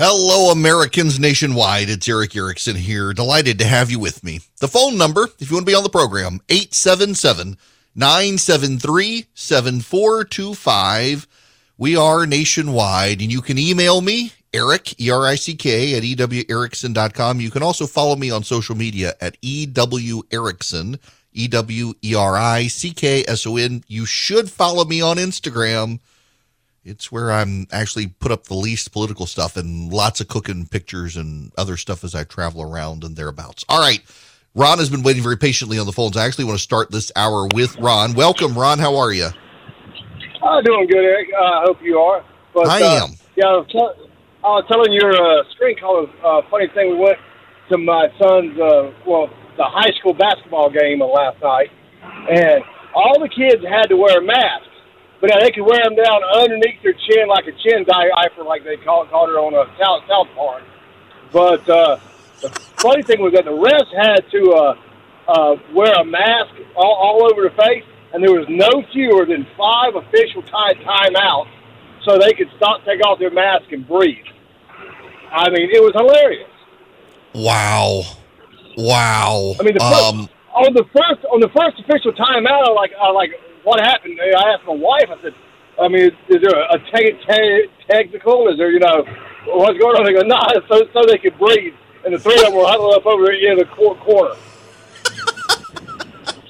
Hello, 0.00 0.52
Americans 0.52 1.18
nationwide. 1.18 1.90
It's 1.90 2.08
Erick 2.08 2.36
Erickson 2.36 2.76
here. 2.76 3.12
Delighted 3.12 3.58
to 3.58 3.64
have 3.64 3.90
you 3.90 3.98
with 3.98 4.22
me. 4.22 4.38
The 4.60 4.68
phone 4.68 4.96
number, 4.96 5.26
if 5.40 5.50
you 5.50 5.56
want 5.56 5.66
to 5.66 5.72
be 5.72 5.74
on 5.74 5.82
the 5.82 5.88
program, 5.88 6.40
877 6.48 7.58
973 7.96 9.26
7425. 9.34 11.26
We 11.78 11.96
are 11.96 12.26
nationwide, 12.26 13.20
and 13.20 13.32
you 13.32 13.40
can 13.40 13.58
email 13.58 14.00
me, 14.00 14.34
Erick, 14.52 15.00
E 15.00 15.10
R 15.10 15.26
I 15.26 15.34
C 15.34 15.56
K, 15.56 15.96
at 15.96 16.04
EWErickson.com. 16.04 17.40
You 17.40 17.50
can 17.50 17.64
also 17.64 17.88
follow 17.88 18.14
me 18.14 18.30
on 18.30 18.44
social 18.44 18.76
media 18.76 19.14
at 19.20 19.36
EW 19.42 20.22
Erickson, 20.30 21.00
E 21.32 21.48
W 21.48 21.94
E 22.04 22.14
R 22.14 22.36
I 22.36 22.68
C 22.68 22.92
K 22.92 23.24
S 23.26 23.48
O 23.48 23.56
N. 23.56 23.82
You 23.88 24.06
should 24.06 24.48
follow 24.48 24.84
me 24.84 25.00
on 25.00 25.16
Instagram. 25.16 25.98
It's 26.84 27.12
where 27.12 27.32
I'm 27.32 27.66
actually 27.70 28.06
put 28.06 28.32
up 28.32 28.44
the 28.44 28.54
least 28.54 28.92
political 28.92 29.26
stuff 29.26 29.56
and 29.56 29.92
lots 29.92 30.20
of 30.20 30.28
cooking 30.28 30.66
pictures 30.66 31.16
and 31.16 31.52
other 31.58 31.76
stuff 31.76 32.04
as 32.04 32.14
I 32.14 32.24
travel 32.24 32.62
around 32.62 33.04
and 33.04 33.16
thereabouts. 33.16 33.64
All 33.68 33.80
right. 33.80 34.00
Ron 34.54 34.78
has 34.78 34.88
been 34.88 35.02
waiting 35.02 35.22
very 35.22 35.36
patiently 35.36 35.78
on 35.78 35.86
the 35.86 35.92
phones. 35.92 36.16
I 36.16 36.24
actually 36.24 36.44
want 36.44 36.58
to 36.58 36.62
start 36.62 36.90
this 36.90 37.12
hour 37.14 37.46
with 37.52 37.76
Ron. 37.76 38.14
Welcome, 38.14 38.56
Ron. 38.56 38.78
How 38.78 38.96
are 38.96 39.12
you? 39.12 39.28
I'm 40.42 40.64
doing 40.64 40.86
good, 40.86 41.04
Erick. 41.04 41.28
Uh, 41.38 41.44
I 41.44 41.62
hope 41.66 41.78
you 41.82 41.98
are. 41.98 42.24
But, 42.54 42.68
I 42.68 42.82
uh, 42.82 43.04
am. 43.04 43.10
Yeah, 43.36 43.46
I 43.46 43.52
was, 43.58 43.98
I 44.42 44.48
was 44.48 44.64
telling 44.70 44.92
your 44.92 45.12
uh, 45.12 45.44
screen 45.54 45.76
caller 45.78 46.08
uh, 46.24 46.42
funny 46.50 46.68
thing. 46.74 46.90
We 46.90 47.04
went 47.04 47.18
to 47.70 47.78
my 47.78 48.08
son's, 48.18 48.58
uh, 48.58 48.90
well, 49.06 49.28
the 49.56 49.64
high 49.64 49.92
school 49.98 50.14
basketball 50.14 50.70
game 50.70 51.00
last 51.00 51.42
night, 51.42 51.70
and 52.30 52.62
all 52.94 53.20
the 53.20 53.28
kids 53.28 53.62
had 53.68 53.88
to 53.90 53.96
wear 53.96 54.22
masks, 54.22 54.67
but 55.20 55.30
they 55.40 55.50
could 55.50 55.64
wear 55.64 55.82
them 55.82 55.96
down 55.96 56.22
underneath 56.34 56.82
their 56.82 56.94
chin 56.94 57.28
like 57.28 57.46
a 57.46 57.52
chin 57.52 57.84
diaper, 57.84 58.44
like 58.44 58.64
they 58.64 58.76
call, 58.76 59.06
called 59.06 59.30
it 59.30 59.36
on 59.36 59.54
a 59.54 59.66
South, 59.78 60.02
South 60.08 60.28
Park. 60.34 60.62
But 61.32 61.68
uh, 61.68 61.98
the 62.40 62.50
funny 62.78 63.02
thing 63.02 63.20
was 63.20 63.32
that 63.34 63.44
the 63.44 63.54
rest 63.54 63.90
had 63.94 64.22
to 64.30 64.42
uh, 64.52 64.74
uh, 65.28 65.56
wear 65.74 65.92
a 65.94 66.04
mask 66.04 66.54
all, 66.76 66.94
all 66.94 67.30
over 67.30 67.42
their 67.42 67.56
face, 67.66 67.84
and 68.12 68.22
there 68.22 68.32
was 68.32 68.46
no 68.48 68.82
fewer 68.92 69.26
than 69.26 69.46
five 69.56 69.94
official 69.94 70.42
time 70.42 70.76
timeouts 70.86 71.50
so 72.04 72.16
they 72.18 72.32
could 72.32 72.48
stop, 72.56 72.84
take 72.84 73.04
off 73.04 73.18
their 73.18 73.30
mask, 73.30 73.70
and 73.72 73.86
breathe. 73.86 74.24
I 75.30 75.50
mean, 75.50 75.68
it 75.70 75.82
was 75.82 75.92
hilarious. 75.94 76.48
Wow. 77.34 78.02
Wow. 78.78 79.54
I 79.60 79.62
mean, 79.62 79.74
the 79.74 79.80
first, 79.80 80.04
um, 80.04 80.28
on 80.54 80.72
the 80.72 80.84
first 80.94 81.24
on 81.26 81.40
the 81.40 81.50
first 81.50 81.78
official 81.80 82.12
timeout, 82.12 82.68
I 82.68 82.72
like 82.72 82.92
I 82.98 83.10
like 83.10 83.30
what 83.64 83.80
happened. 83.80 84.18
I 84.20 84.52
asked 84.52 84.66
my 84.66 84.74
wife. 84.74 85.08
I 85.10 85.20
said, 85.22 85.34
I 85.80 85.88
mean, 85.88 86.10
is, 86.28 86.42
there 86.42 86.58
a 86.58 86.78
te- 86.92 87.18
te- 87.26 87.68
technical? 87.88 88.48
Is 88.48 88.58
there 88.58 88.70
you 88.70 88.80
know 88.80 89.04
what's 89.46 89.78
going 89.78 89.96
on? 89.96 90.04
They 90.04 90.12
go, 90.12 90.26
nah, 90.26 90.52
so 90.68 90.88
so 90.92 91.06
they 91.06 91.18
could 91.18 91.38
breathe. 91.38 91.74
And 92.04 92.14
the 92.14 92.18
three 92.18 92.34
of 92.34 92.42
them 92.42 92.54
were 92.54 92.66
huddled 92.66 92.94
up 92.94 93.06
over 93.06 93.30
in 93.32 93.58
the 93.58 93.64
cor- 93.64 93.96
corner. 93.96 94.34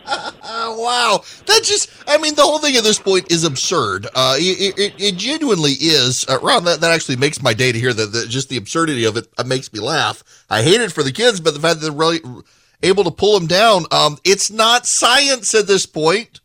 Wow. 0.78 1.22
That 1.46 1.62
just, 1.64 1.90
I 2.06 2.18
mean, 2.18 2.34
the 2.34 2.42
whole 2.42 2.58
thing 2.58 2.76
at 2.76 2.82
this 2.82 2.98
point 2.98 3.30
is 3.30 3.44
absurd. 3.44 4.06
Uh, 4.14 4.36
it, 4.38 4.78
it, 4.78 4.94
it 4.98 5.16
genuinely 5.16 5.72
is. 5.72 6.24
Uh, 6.28 6.38
Ron, 6.40 6.64
that, 6.64 6.80
that 6.80 6.90
actually 6.90 7.16
makes 7.16 7.42
my 7.42 7.52
day 7.54 7.72
to 7.72 7.78
hear 7.78 7.92
that, 7.92 8.12
that 8.12 8.28
just 8.28 8.48
the 8.48 8.56
absurdity 8.56 9.04
of 9.04 9.16
it 9.16 9.28
uh, 9.36 9.44
makes 9.44 9.72
me 9.72 9.80
laugh. 9.80 10.22
I 10.48 10.62
hate 10.62 10.80
it 10.80 10.92
for 10.92 11.02
the 11.02 11.12
kids, 11.12 11.40
but 11.40 11.54
the 11.54 11.60
fact 11.60 11.80
that 11.80 11.86
they're 11.86 11.92
really 11.92 12.20
able 12.82 13.04
to 13.04 13.10
pull 13.10 13.38
them 13.38 13.48
down, 13.48 13.84
um, 13.90 14.18
it's 14.24 14.50
not 14.50 14.86
science 14.86 15.54
at 15.54 15.66
this 15.66 15.86
point, 15.86 16.40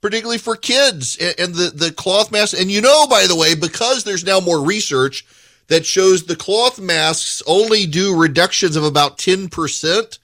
particularly 0.00 0.38
for 0.38 0.56
kids 0.56 1.16
and, 1.20 1.34
and 1.38 1.54
the, 1.54 1.70
the 1.70 1.92
cloth 1.92 2.32
masks. 2.32 2.58
And 2.58 2.70
you 2.70 2.80
know, 2.80 3.06
by 3.06 3.26
the 3.26 3.36
way, 3.36 3.54
because 3.54 4.04
there's 4.04 4.24
now 4.24 4.40
more 4.40 4.64
research 4.64 5.26
that 5.68 5.86
shows 5.86 6.24
the 6.24 6.36
cloth 6.36 6.80
masks 6.80 7.42
only 7.46 7.86
do 7.86 8.18
reductions 8.18 8.76
of 8.76 8.84
about 8.84 9.18
10%. 9.18 10.18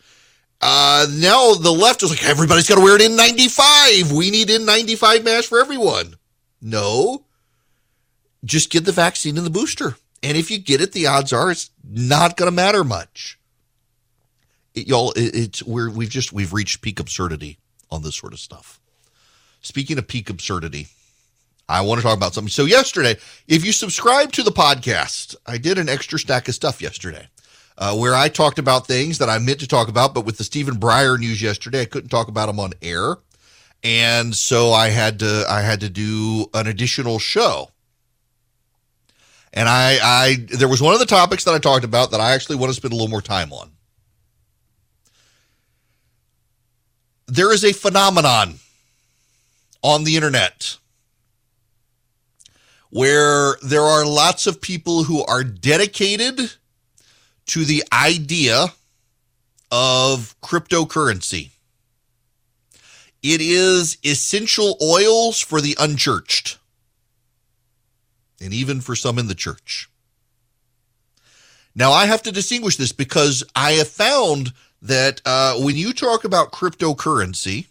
Uh, 0.61 1.07
now 1.13 1.55
the 1.55 1.71
left 1.71 2.03
is 2.03 2.11
like, 2.11 2.25
everybody's 2.25 2.69
got 2.69 2.77
to 2.77 2.81
wear 2.81 2.95
an 2.97 3.17
N95. 3.17 4.13
We 4.13 4.31
need 4.31 4.49
N95 4.49 5.25
mask 5.25 5.49
for 5.49 5.61
everyone. 5.61 6.17
No, 6.61 7.25
just 8.45 8.71
get 8.71 8.85
the 8.85 8.93
vaccine 8.93 9.37
and 9.37 9.47
the 9.47 9.51
booster. 9.51 9.97
And 10.23 10.37
if 10.37 10.51
you 10.51 10.59
get 10.59 10.81
it, 10.81 10.93
the 10.93 11.07
odds 11.07 11.33
are 11.33 11.51
it's 11.51 11.71
not 11.89 12.37
going 12.37 12.51
to 12.51 12.55
matter 12.55 12.83
much. 12.83 13.39
It, 14.75 14.89
y'all, 14.89 15.13
it, 15.13 15.35
it's 15.35 15.63
we're 15.63 15.91
we've 15.91 16.09
just 16.09 16.33
we've 16.33 16.53
reached 16.53 16.81
peak 16.81 16.99
absurdity 16.99 17.59
on 17.91 18.03
this 18.03 18.17
sort 18.17 18.33
of 18.33 18.41
stuff. 18.41 18.81
Speaking 19.67 19.99
of 19.99 20.07
peak 20.07 20.31
absurdity, 20.31 20.87
I 21.69 21.81
want 21.81 21.99
to 21.99 22.03
talk 22.03 22.17
about 22.17 22.35
something. 22.35 22.51
So 22.51 22.67
yesterday, 22.67 23.17
if 23.49 23.65
you 23.65 23.73
subscribe 23.73 24.31
to 24.33 24.45
the 24.45 24.53
podcast, 24.53 25.35
I 25.45 25.59
did 25.59 25.77
an 25.77 25.89
extra 25.89 26.21
stack 26.21 26.47
of 26.47 26.55
stuff 26.55 26.81
yesterday 26.81 27.27
uh, 27.77 27.97
where 27.97 28.15
I 28.15 28.29
talked 28.29 28.61
about 28.61 28.87
things 28.87 29.19
that 29.19 29.29
I 29.29 29.39
meant 29.39 29.59
to 29.61 29.67
talk 29.67 29.89
about, 29.89 30.15
but 30.15 30.25
with 30.25 30.39
the 30.39 30.45
Stephen 30.45 30.77
Breyer 30.77 31.19
news 31.19 31.43
yesterday, 31.43 31.81
I 31.81 31.85
couldn't 31.87 32.11
talk 32.11 32.29
about 32.29 32.47
them 32.47 32.61
on 32.61 32.75
air, 32.81 33.17
and 33.83 34.33
so 34.35 34.73
I 34.73 34.89
had 34.89 35.19
to 35.19 35.45
I 35.49 35.63
had 35.63 35.81
to 35.81 35.91
do 35.91 36.47
an 36.55 36.69
additional 36.69 37.19
show. 37.19 37.71
And 39.53 39.69
I, 39.69 39.99
I 40.01 40.47
there 40.49 40.69
was 40.69 40.81
one 40.81 40.95
of 40.95 41.01
the 41.01 41.07
topics 41.07 41.43
that 41.43 41.55
I 41.55 41.59
talked 41.59 41.85
about 41.85 42.13
that 42.13 42.21
I 42.21 42.33
actually 42.35 42.57
want 42.57 42.71
to 42.71 42.77
spend 42.77 42.93
a 42.93 42.97
little 42.97 43.11
more 43.11 43.21
time 43.21 43.53
on. 43.53 43.73
There 47.27 47.53
is 47.53 47.65
a 47.65 47.73
phenomenon 47.73 48.61
on 49.87 50.03
the 50.03 50.17
internet 50.17 50.79
where 52.91 53.55
there 53.63 53.83
are 53.83 54.05
lots 54.05 54.49
of 54.49 54.61
people 54.61 55.05
who 55.05 55.25
are 55.27 55.45
dedicated 55.45 56.53
to 57.47 57.65
the 57.65 57.85
idea 57.93 58.67
of 59.71 60.35
cryptocurrency. 60.41 61.51
It 63.23 63.41
is 63.41 63.97
essential 64.05 64.77
oils 64.83 65.41
for 65.41 65.61
the 65.61 65.77
unchurched, 65.79 66.59
and 68.41 68.53
even 68.53 68.81
for 68.81 68.97
some 68.97 69.21
in 69.21 69.29
the 69.29 69.35
church. 69.37 69.89
Now, 71.77 71.93
I 71.93 72.07
have 72.07 72.23
to 72.23 72.33
distinguish 72.33 72.77
this 72.77 72.93
because 72.93 73.45
I 73.55 73.73
have 73.73 73.89
found 73.89 74.53
that 74.83 75.23
uh, 75.25 75.55
when 75.61 75.77
you 75.77 75.93
talk 75.93 76.25
about 76.25 76.51
cryptocurrency, 76.51 77.67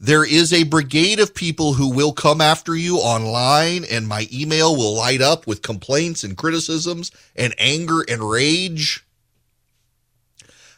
there 0.00 0.24
is 0.24 0.52
a 0.52 0.62
brigade 0.62 1.18
of 1.18 1.34
people 1.34 1.72
who 1.72 1.90
will 1.90 2.12
come 2.12 2.40
after 2.40 2.76
you 2.76 2.98
online, 2.98 3.84
and 3.84 4.06
my 4.06 4.28
email 4.32 4.76
will 4.76 4.94
light 4.94 5.20
up 5.20 5.46
with 5.46 5.62
complaints 5.62 6.22
and 6.22 6.36
criticisms 6.36 7.10
and 7.34 7.54
anger 7.58 8.04
and 8.08 8.22
rage. 8.22 9.04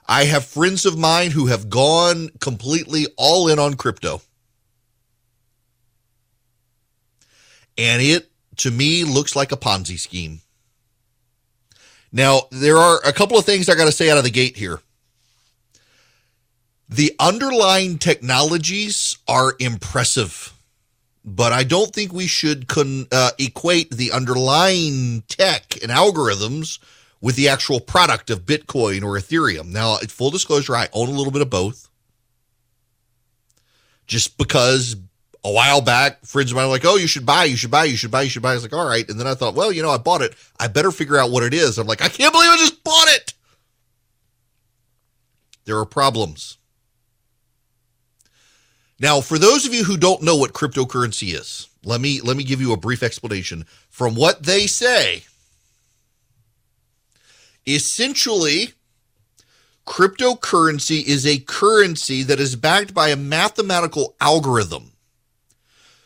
I 0.08 0.25
have 0.25 0.44
friends 0.44 0.86
of 0.86 0.98
mine 0.98 1.31
who 1.32 1.47
have 1.47 1.69
gone 1.69 2.31
completely 2.41 3.06
all 3.16 3.48
in 3.48 3.58
on 3.58 3.75
crypto. 3.75 4.22
And 7.76 8.02
it, 8.02 8.31
to 8.56 8.70
me, 8.70 9.04
looks 9.04 9.37
like 9.37 9.52
a 9.52 9.56
Ponzi 9.56 9.98
scheme. 9.98 10.41
Now, 12.10 12.42
there 12.50 12.78
are 12.78 13.00
a 13.04 13.12
couple 13.12 13.38
of 13.38 13.44
things 13.44 13.69
I 13.69 13.76
got 13.76 13.84
to 13.84 13.92
say 13.92 14.10
out 14.10 14.19
of 14.19 14.25
the 14.25 14.31
gate 14.31 14.56
here. 14.56 14.81
The 16.90 17.14
underlying 17.20 17.98
technologies 17.98 19.16
are 19.28 19.54
impressive, 19.60 20.52
but 21.24 21.52
I 21.52 21.62
don't 21.62 21.94
think 21.94 22.12
we 22.12 22.26
should 22.26 22.66
con- 22.66 23.06
uh, 23.12 23.30
equate 23.38 23.90
the 23.92 24.10
underlying 24.10 25.22
tech 25.28 25.80
and 25.82 25.92
algorithms 25.92 26.80
with 27.20 27.36
the 27.36 27.48
actual 27.48 27.78
product 27.78 28.28
of 28.28 28.44
Bitcoin 28.44 29.04
or 29.04 29.16
Ethereum. 29.16 29.66
Now, 29.66 29.98
full 29.98 30.30
disclosure, 30.30 30.74
I 30.74 30.88
own 30.92 31.08
a 31.08 31.12
little 31.12 31.32
bit 31.32 31.42
of 31.42 31.48
both. 31.48 31.88
Just 34.08 34.36
because 34.36 34.96
a 35.44 35.52
while 35.52 35.82
back, 35.82 36.24
friends 36.24 36.50
of 36.50 36.56
mine 36.56 36.66
were 36.66 36.72
like, 36.72 36.84
oh, 36.84 36.96
you 36.96 37.06
should 37.06 37.24
buy, 37.24 37.44
you 37.44 37.56
should 37.56 37.70
buy, 37.70 37.84
you 37.84 37.96
should 37.96 38.10
buy, 38.10 38.22
you 38.22 38.30
should 38.30 38.42
buy. 38.42 38.50
I 38.50 38.54
was 38.54 38.64
like, 38.64 38.72
all 38.72 38.88
right. 38.88 39.08
And 39.08 39.20
then 39.20 39.28
I 39.28 39.34
thought, 39.34 39.54
well, 39.54 39.70
you 39.70 39.80
know, 39.80 39.90
I 39.90 39.98
bought 39.98 40.22
it. 40.22 40.34
I 40.58 40.66
better 40.66 40.90
figure 40.90 41.18
out 41.18 41.30
what 41.30 41.44
it 41.44 41.54
is. 41.54 41.78
I'm 41.78 41.86
like, 41.86 42.02
I 42.02 42.08
can't 42.08 42.32
believe 42.32 42.50
I 42.50 42.56
just 42.56 42.82
bought 42.82 43.08
it. 43.10 43.32
There 45.66 45.78
are 45.78 45.86
problems. 45.86 46.56
Now, 49.00 49.23
for 49.23 49.38
those 49.38 49.67
of 49.67 49.73
you 49.73 49.85
who 49.85 49.97
don't 49.97 50.23
know 50.23 50.37
what 50.37 50.52
cryptocurrency 50.52 51.35
is, 51.35 51.69
let 51.85 52.02
me 52.02 52.20
let 52.20 52.37
me 52.37 52.44
give 52.44 52.61
you 52.61 52.75
a 52.75 52.76
brief 52.76 53.02
explanation. 53.02 53.64
From 53.88 54.14
what 54.14 54.43
they 54.43 54.67
say, 54.67 55.25
essentially 57.67 58.75
cryptocurrency 59.87 61.02
is 61.02 61.26
a 61.26 61.38
currency 61.38 62.23
that 62.25 62.38
is 62.38 62.56
backed 62.56 62.93
by 62.93 63.08
a 63.08 63.17
mathematical 63.17 64.14
algorithm. 64.20 64.93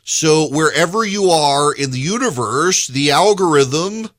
So 0.04 0.48
wherever 0.48 1.04
you 1.04 1.30
are 1.30 1.74
in 1.74 1.90
the 1.90 1.98
universe, 1.98 2.86
the 2.86 3.10
algorithm 3.10 4.10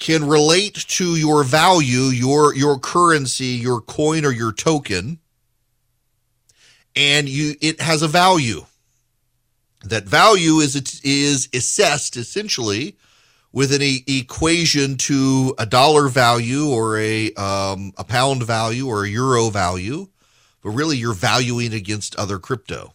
can 0.00 0.26
relate 0.26 0.74
to 0.74 1.14
your 1.14 1.44
value, 1.44 2.10
your 2.10 2.56
your 2.56 2.80
currency, 2.80 3.46
your 3.46 3.80
coin 3.80 4.24
or 4.24 4.32
your 4.32 4.52
token 4.52 5.20
and 6.98 7.28
you 7.28 7.54
it 7.62 7.80
has 7.80 8.02
a 8.02 8.08
value. 8.08 8.66
That 9.84 10.04
value 10.04 10.56
is 10.56 11.00
is 11.04 11.48
assessed 11.54 12.16
essentially 12.16 12.96
with 13.52 13.72
an 13.72 13.80
e- 13.80 14.04
equation 14.08 14.96
to 14.96 15.54
a 15.58 15.64
dollar 15.64 16.08
value 16.08 16.68
or 16.68 16.98
a 16.98 17.32
um, 17.34 17.92
a 17.96 18.04
pound 18.04 18.42
value 18.42 18.88
or 18.88 19.04
a 19.04 19.08
euro 19.08 19.48
value, 19.48 20.08
but 20.62 20.70
really 20.70 20.96
you're 20.96 21.14
valuing 21.14 21.72
against 21.72 22.16
other 22.16 22.40
crypto. 22.40 22.94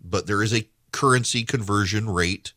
But 0.00 0.26
there 0.26 0.42
is 0.42 0.52
a 0.54 0.68
currency 0.92 1.42
conversion 1.42 2.10
rate 2.10 2.52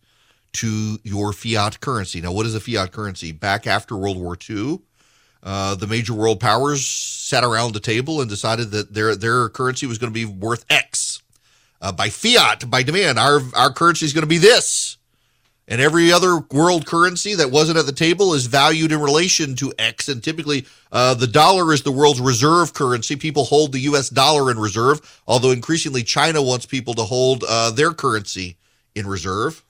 to 0.51 0.99
your 1.03 1.31
fiat 1.31 1.79
currency. 1.79 2.19
Now, 2.19 2.33
what 2.33 2.45
is 2.45 2.53
a 2.55 2.59
fiat 2.59 2.91
currency? 2.91 3.31
Back 3.31 3.65
after 3.65 3.95
World 3.95 4.17
War 4.17 4.37
II, 4.49 4.81
uh, 5.43 5.75
the 5.75 5.87
major 5.87 6.13
world 6.13 6.39
powers 6.39 6.85
sat 6.85 7.43
around 7.43 7.73
the 7.73 7.79
table 7.79 8.21
and 8.21 8.29
decided 8.29 8.71
that 8.71 8.93
their 8.93 9.15
their 9.15 9.49
currency 9.49 9.85
was 9.85 9.97
going 9.97 10.11
to 10.11 10.19
be 10.19 10.25
worth 10.25 10.65
X. 10.69 11.21
Uh, 11.81 11.91
by 11.91 12.09
fiat, 12.09 12.69
by 12.69 12.83
demand, 12.83 13.17
our 13.17 13.41
our 13.55 13.71
currency 13.71 14.05
is 14.05 14.13
going 14.13 14.23
to 14.23 14.27
be 14.27 14.37
this 14.37 14.97
and 15.69 15.79
every 15.79 16.11
other 16.11 16.39
world 16.51 16.87
currency 16.87 17.35
that 17.35 17.51
wasn't 17.51 17.77
at 17.77 17.85
the 17.85 17.91
table 17.93 18.33
is 18.33 18.47
valued 18.47 18.91
in 18.91 18.99
relation 18.99 19.55
to 19.55 19.71
X. 19.77 20.09
And 20.09 20.21
typically, 20.21 20.65
uh, 20.91 21.13
the 21.13 21.27
dollar 21.27 21.71
is 21.71 21.83
the 21.83 21.91
world's 21.91 22.19
reserve 22.19 22.73
currency. 22.73 23.15
People 23.15 23.45
hold 23.45 23.71
the 23.71 23.79
U.S. 23.81 24.09
dollar 24.09 24.49
in 24.49 24.57
reserve, 24.57 25.21
although 25.27 25.51
increasingly 25.51 26.03
China 26.03 26.41
wants 26.41 26.65
people 26.65 26.95
to 26.95 27.03
hold 27.03 27.43
uh, 27.47 27.69
their 27.69 27.91
currency 27.93 28.57
in 28.95 29.05
reserve. 29.05 29.63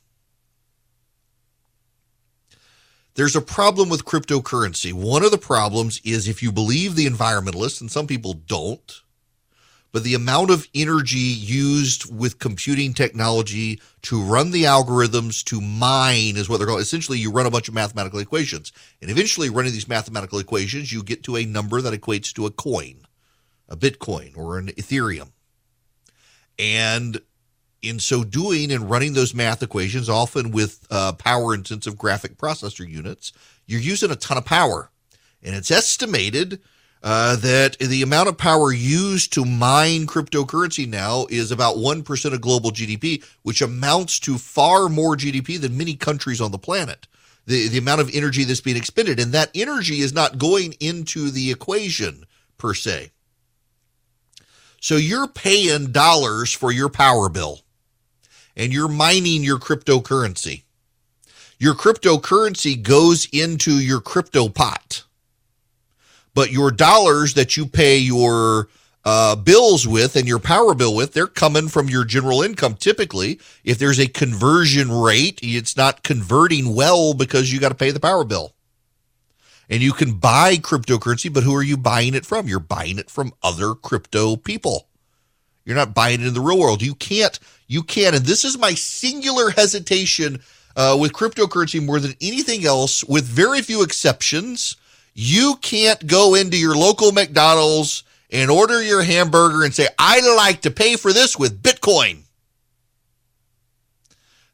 There's 3.20 3.36
a 3.36 3.42
problem 3.42 3.90
with 3.90 4.06
cryptocurrency. 4.06 4.94
One 4.94 5.26
of 5.26 5.32
the 5.32 5.38
problems 5.38 6.00
is 6.06 6.30
if 6.30 6.42
you 6.42 6.54
believe 6.54 6.96
the 6.96 7.06
environmentalists, 7.06 7.82
and 7.82 7.92
some 7.92 8.08
people 8.08 8.32
don't, 8.32 9.02
but 9.92 10.06
the 10.06 10.14
amount 10.14 10.52
of 10.52 10.70
energy 10.74 11.18
used 11.18 12.18
with 12.18 12.40
computing 12.40 12.94
technology 12.94 13.82
to 14.04 14.24
run 14.24 14.52
the 14.52 14.64
algorithms 14.64 15.44
to 15.44 15.60
mine 15.60 16.38
is 16.38 16.48
what 16.48 16.60
they're 16.60 16.68
called. 16.68 16.80
Essentially, 16.80 17.20
you 17.20 17.30
run 17.30 17.46
a 17.46 17.52
bunch 17.52 17.68
of 17.68 17.74
mathematical 17.74 18.20
equations. 18.20 18.72
And 19.02 19.12
eventually, 19.12 19.50
running 19.50 19.74
these 19.74 19.90
mathematical 19.90 20.40
equations, 20.40 20.94
you 20.94 21.04
get 21.04 21.22
to 21.24 21.36
a 21.36 21.44
number 21.44 21.82
that 21.82 22.00
equates 22.00 22.32
to 22.36 22.46
a 22.46 22.52
coin, 22.52 23.02
a 23.68 23.76
Bitcoin 23.76 24.38
or 24.38 24.58
an 24.58 24.68
Ethereum. 24.68 25.32
And 26.58 27.20
in 27.82 28.00
so 28.00 28.24
doing 28.24 28.72
and 28.72 28.90
running 28.90 29.14
those 29.14 29.34
math 29.34 29.64
equations, 29.64 30.10
often 30.10 30.52
with 30.52 30.86
uh, 30.90 31.14
power 31.14 31.54
intensive 31.54 31.98
graphic 31.98 32.38
processor 32.38 32.88
units, 32.88 33.32
you're 33.66 33.80
using 33.80 34.12
a 34.12 34.16
ton 34.16 34.38
of 34.38 34.46
power. 34.46 34.92
And 35.42 35.56
it's 35.56 35.72
estimated 35.72 36.60
uh, 37.02 37.38
that 37.38 37.78
the 37.80 38.02
amount 38.02 38.28
of 38.28 38.38
power 38.38 38.74
used 38.74 39.32
to 39.34 39.46
mine 39.46 40.06
cryptocurrency 40.06 40.88
now 40.88 41.26
is 41.30 41.52
about 41.52 41.78
1% 41.78 42.34
of 42.34 42.42
global 42.42 42.72
GDP, 42.72 43.24
which 43.44 43.62
amounts 43.62 44.20
to 44.22 44.38
far 44.38 44.90
more 44.90 45.16
GDP 45.16 45.60
than 45.60 45.78
many 45.78 45.96
countries 45.96 46.42
on 46.42 46.52
the 46.52 46.58
planet. 46.58 47.08
The, 47.46 47.68
the 47.70 47.78
amount 47.78 48.02
of 48.02 48.12
energy 48.14 48.44
that's 48.44 48.62
being 48.62 48.78
expended, 48.78 49.20
and 49.20 49.32
that 49.32 49.50
energy 49.56 50.02
is 50.02 50.14
not 50.14 50.38
going 50.38 50.74
into 50.80 51.32
the 51.32 51.52
equation 51.52 52.26
per 52.58 52.74
se. 52.74 53.12
So 54.82 54.98
you're 54.98 55.28
paying 55.28 55.92
dollars 55.92 56.54
for 56.54 56.72
your 56.72 56.90
power 56.90 57.28
bill 57.30 57.62
and 58.56 58.74
you're 58.74 58.88
mining 58.88 59.44
your 59.44 59.60
cryptocurrency. 59.60 60.64
Your 61.58 61.76
cryptocurrency 61.76 62.82
goes 62.82 63.28
into 63.32 63.80
your 63.80 64.02
crypto 64.02 64.50
pot 64.50 65.04
but 66.34 66.52
your 66.52 66.72
dollars 66.72 67.34
that 67.34 67.58
you 67.58 67.66
pay 67.66 67.98
your 67.98 68.70
uh, 69.06 69.36
bills 69.36 69.88
with 69.88 70.16
and 70.16 70.28
your 70.28 70.40
power 70.40 70.74
bill 70.74 70.96
with, 70.96 71.14
they're 71.14 71.28
coming 71.28 71.68
from 71.68 71.90
your 71.90 72.06
general 72.06 72.42
income. 72.42 72.76
Typically, 72.76 73.40
if 73.64 73.78
there's 73.78 74.00
a 74.00 74.08
conversion 74.08 74.92
rate, 74.92 75.40
it's 75.42 75.78
not 75.78 76.04
converting 76.04 76.76
well 76.76 77.14
because 77.14 77.52
you 77.52 77.60
got 77.60 77.70
to 77.70 77.76
pay 77.76 77.92
the 77.92 78.00
power 78.00 78.24
bill. 78.24 78.54
And 79.70 79.82
you 79.82 79.94
can 79.94 80.14
buy 80.14 80.58
cryptocurrency, 80.58 81.32
but 81.32 81.44
who 81.44 81.56
are 81.56 81.64
you 81.64 81.78
buying 81.78 82.16
it 82.16 82.26
from? 82.26 82.48
You're 82.48 82.60
buying 82.60 82.98
it 82.98 83.10
from 83.10 83.34
other 83.44 83.76
crypto 83.76 84.36
people. 84.36 84.89
You're 85.70 85.78
not 85.78 85.94
buying 85.94 86.22
it 86.22 86.26
in 86.26 86.34
the 86.34 86.42
real 86.42 86.58
world. 86.58 86.82
You 86.82 86.96
can't, 86.96 87.38
you 87.68 87.84
can't. 87.84 88.16
And 88.16 88.26
this 88.26 88.44
is 88.44 88.58
my 88.58 88.74
singular 88.74 89.52
hesitation 89.52 90.42
uh, 90.76 90.98
with 91.00 91.14
cryptocurrency 91.14 91.86
more 91.86 92.00
than 92.00 92.16
anything 92.20 92.66
else, 92.66 93.04
with 93.04 93.24
very 93.24 93.62
few 93.62 93.84
exceptions 93.84 94.78
you 95.14 95.58
can't 95.62 96.08
go 96.08 96.34
into 96.34 96.58
your 96.58 96.76
local 96.76 97.12
McDonald's 97.12 98.02
and 98.32 98.50
order 98.50 98.82
your 98.82 99.04
hamburger 99.04 99.64
and 99.64 99.72
say, 99.72 99.88
I'd 100.00 100.24
like 100.36 100.62
to 100.62 100.72
pay 100.72 100.96
for 100.96 101.14
this 101.14 101.38
with 101.38 101.62
Bitcoin. 101.62 102.24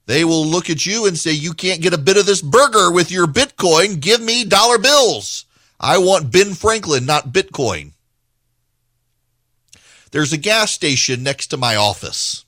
They 0.05 0.25
will 0.25 0.45
look 0.45 0.69
at 0.69 0.85
you 0.85 1.05
and 1.05 1.17
say, 1.17 1.31
You 1.31 1.53
can't 1.53 1.81
get 1.81 1.93
a 1.93 1.97
bit 1.97 2.17
of 2.17 2.25
this 2.25 2.41
burger 2.41 2.91
with 2.91 3.09
your 3.09 3.25
Bitcoin. 3.25 4.01
Give 4.01 4.21
me 4.21 4.43
dollar 4.43 4.79
bills. 4.79 5.45
I 5.79 5.97
want 5.97 6.31
Ben 6.31 6.53
Franklin, 6.53 7.05
not 7.05 7.29
Bitcoin. 7.29 7.91
There's 10.11 10.33
a 10.33 10.37
gas 10.37 10.71
station 10.71 11.23
next 11.23 11.47
to 11.47 11.57
my 11.57 11.75
office, 11.75 12.45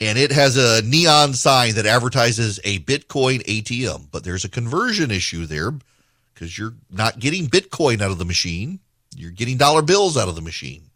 and 0.00 0.18
it 0.18 0.32
has 0.32 0.56
a 0.56 0.82
neon 0.86 1.34
sign 1.34 1.74
that 1.74 1.86
advertises 1.86 2.60
a 2.64 2.80
Bitcoin 2.80 3.42
ATM, 3.44 4.08
but 4.10 4.24
there's 4.24 4.44
a 4.44 4.48
conversion 4.48 5.10
issue 5.10 5.46
there 5.46 5.72
because 6.34 6.58
you're 6.58 6.74
not 6.90 7.20
getting 7.20 7.46
Bitcoin 7.46 8.00
out 8.00 8.10
of 8.10 8.18
the 8.18 8.24
machine. 8.24 8.80
You're 9.16 9.30
getting 9.30 9.56
dollar 9.56 9.82
bills 9.82 10.16
out 10.16 10.28
of 10.28 10.34
the 10.34 10.42
machine. 10.42 10.90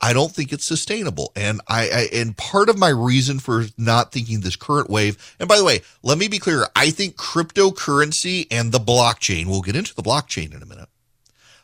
I 0.00 0.12
don't 0.12 0.30
think 0.30 0.52
it's 0.52 0.64
sustainable. 0.64 1.32
And 1.34 1.60
I, 1.66 1.88
I, 1.88 2.08
and 2.12 2.36
part 2.36 2.68
of 2.68 2.78
my 2.78 2.90
reason 2.90 3.38
for 3.38 3.64
not 3.78 4.12
thinking 4.12 4.40
this 4.40 4.56
current 4.56 4.90
wave, 4.90 5.34
and 5.40 5.48
by 5.48 5.56
the 5.56 5.64
way, 5.64 5.80
let 6.02 6.18
me 6.18 6.28
be 6.28 6.38
clear, 6.38 6.66
I 6.76 6.90
think 6.90 7.16
cryptocurrency 7.16 8.46
and 8.50 8.72
the 8.72 8.78
blockchain, 8.78 9.46
we'll 9.46 9.62
get 9.62 9.76
into 9.76 9.94
the 9.94 10.02
blockchain 10.02 10.54
in 10.54 10.62
a 10.62 10.66
minute. 10.66 10.88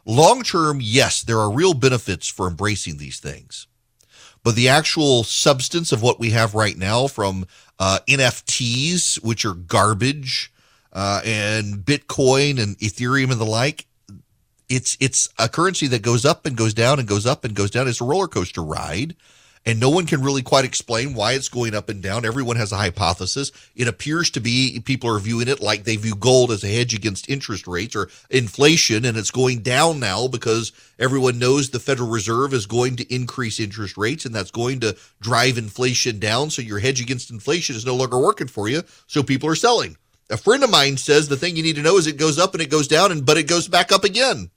Long 0.04 0.42
term, 0.42 0.80
yes, 0.80 1.22
there 1.22 1.38
are 1.38 1.50
real 1.50 1.74
benefits 1.74 2.28
for 2.28 2.48
embracing 2.48 2.98
these 2.98 3.20
things. 3.20 3.66
But 4.44 4.56
the 4.56 4.68
actual 4.68 5.22
substance 5.22 5.92
of 5.92 6.02
what 6.02 6.18
we 6.18 6.30
have 6.30 6.54
right 6.54 6.76
now 6.76 7.06
from 7.06 7.46
uh, 7.78 8.00
NFTs, 8.08 9.22
which 9.22 9.44
are 9.44 9.54
garbage, 9.54 10.52
uh, 10.92 11.20
and 11.24 11.76
Bitcoin 11.76 12.60
and 12.60 12.76
Ethereum 12.78 13.30
and 13.30 13.40
the 13.40 13.46
like, 13.46 13.86
it's 14.68 14.96
it's 15.00 15.28
a 15.38 15.48
currency 15.48 15.86
that 15.88 16.02
goes 16.02 16.24
up 16.24 16.46
and 16.46 16.56
goes 16.56 16.74
down 16.74 16.98
and 16.98 17.06
goes 17.06 17.26
up 17.26 17.44
and 17.44 17.54
goes 17.54 17.70
down. 17.70 17.86
It's 17.86 18.00
a 18.00 18.04
roller 18.04 18.26
coaster 18.26 18.62
ride 18.62 19.14
and 19.64 19.78
no 19.78 19.90
one 19.90 20.06
can 20.06 20.22
really 20.22 20.42
quite 20.42 20.64
explain 20.64 21.14
why 21.14 21.32
it's 21.32 21.48
going 21.48 21.74
up 21.74 21.88
and 21.88 22.02
down. 22.02 22.24
Everyone 22.24 22.56
has 22.56 22.72
a 22.72 22.76
hypothesis. 22.76 23.52
It 23.76 23.86
appears 23.86 24.30
to 24.30 24.40
be 24.40 24.80
people 24.84 25.08
are 25.10 25.18
viewing 25.18 25.48
it 25.48 25.60
like 25.60 25.84
they 25.84 25.96
view 25.96 26.14
gold 26.14 26.50
as 26.50 26.64
a 26.64 26.68
hedge 26.68 26.94
against 26.94 27.28
interest 27.28 27.66
rates 27.66 27.94
or 27.94 28.08
inflation, 28.30 29.04
and 29.04 29.16
it's 29.16 29.30
going 29.30 29.60
down 29.60 30.00
now 30.00 30.26
because 30.26 30.72
everyone 30.98 31.38
knows 31.38 31.70
the 31.70 31.78
Federal 31.78 32.10
Reserve 32.10 32.52
is 32.52 32.66
going 32.66 32.96
to 32.96 33.14
increase 33.14 33.60
interest 33.60 33.96
rates, 33.96 34.24
and 34.24 34.34
that's 34.34 34.50
going 34.50 34.80
to 34.80 34.96
drive 35.20 35.58
inflation 35.58 36.18
down. 36.18 36.50
So 36.50 36.62
your 36.62 36.80
hedge 36.80 37.00
against 37.00 37.30
inflation 37.30 37.76
is 37.76 37.86
no 37.86 37.94
longer 37.94 38.18
working 38.18 38.48
for 38.48 38.68
you. 38.68 38.82
So 39.06 39.22
people 39.22 39.48
are 39.48 39.54
selling. 39.54 39.96
A 40.30 40.36
friend 40.36 40.64
of 40.64 40.70
mine 40.70 40.96
says 40.96 41.28
the 41.28 41.36
thing 41.36 41.56
you 41.56 41.62
need 41.62 41.76
to 41.76 41.82
know 41.82 41.98
is 41.98 42.06
it 42.06 42.16
goes 42.16 42.38
up 42.38 42.54
and 42.54 42.62
it 42.62 42.70
goes 42.70 42.88
down, 42.88 43.12
and 43.12 43.24
but 43.24 43.36
it 43.38 43.46
goes 43.46 43.68
back 43.68 43.92
up 43.92 44.02
again. 44.02 44.50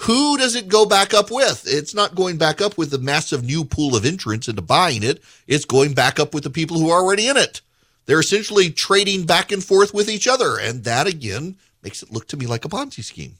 Who 0.00 0.36
does 0.36 0.54
it 0.54 0.68
go 0.68 0.84
back 0.84 1.14
up 1.14 1.30
with? 1.30 1.64
It's 1.66 1.94
not 1.94 2.14
going 2.14 2.36
back 2.36 2.60
up 2.60 2.76
with 2.76 2.90
the 2.90 2.98
massive 2.98 3.42
new 3.42 3.64
pool 3.64 3.96
of 3.96 4.04
entrants 4.04 4.46
into 4.46 4.62
buying 4.62 5.02
it. 5.02 5.22
It's 5.46 5.64
going 5.64 5.94
back 5.94 6.20
up 6.20 6.34
with 6.34 6.44
the 6.44 6.50
people 6.50 6.78
who 6.78 6.90
are 6.90 7.02
already 7.02 7.28
in 7.28 7.36
it. 7.36 7.62
They're 8.04 8.20
essentially 8.20 8.70
trading 8.70 9.24
back 9.24 9.50
and 9.50 9.64
forth 9.64 9.94
with 9.94 10.08
each 10.08 10.28
other. 10.28 10.58
And 10.60 10.84
that, 10.84 11.06
again, 11.06 11.56
makes 11.82 12.02
it 12.02 12.12
look 12.12 12.28
to 12.28 12.36
me 12.36 12.46
like 12.46 12.64
a 12.64 12.68
Ponzi 12.68 13.02
scheme. 13.02 13.36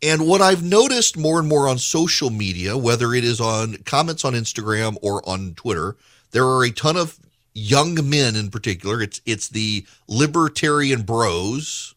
And 0.00 0.28
what 0.28 0.40
I've 0.40 0.62
noticed 0.62 1.16
more 1.16 1.38
and 1.38 1.48
more 1.48 1.68
on 1.68 1.78
social 1.78 2.30
media, 2.30 2.76
whether 2.76 3.14
it 3.14 3.24
is 3.24 3.40
on 3.40 3.78
comments 3.78 4.24
on 4.24 4.34
Instagram 4.34 4.96
or 5.02 5.26
on 5.28 5.54
Twitter, 5.54 5.96
there 6.30 6.46
are 6.46 6.64
a 6.64 6.70
ton 6.70 6.96
of 6.96 7.18
young 7.54 8.08
men 8.08 8.36
in 8.36 8.50
particular. 8.50 9.00
It's 9.00 9.20
it's 9.24 9.48
the 9.48 9.86
libertarian 10.06 11.02
bros 11.02 11.93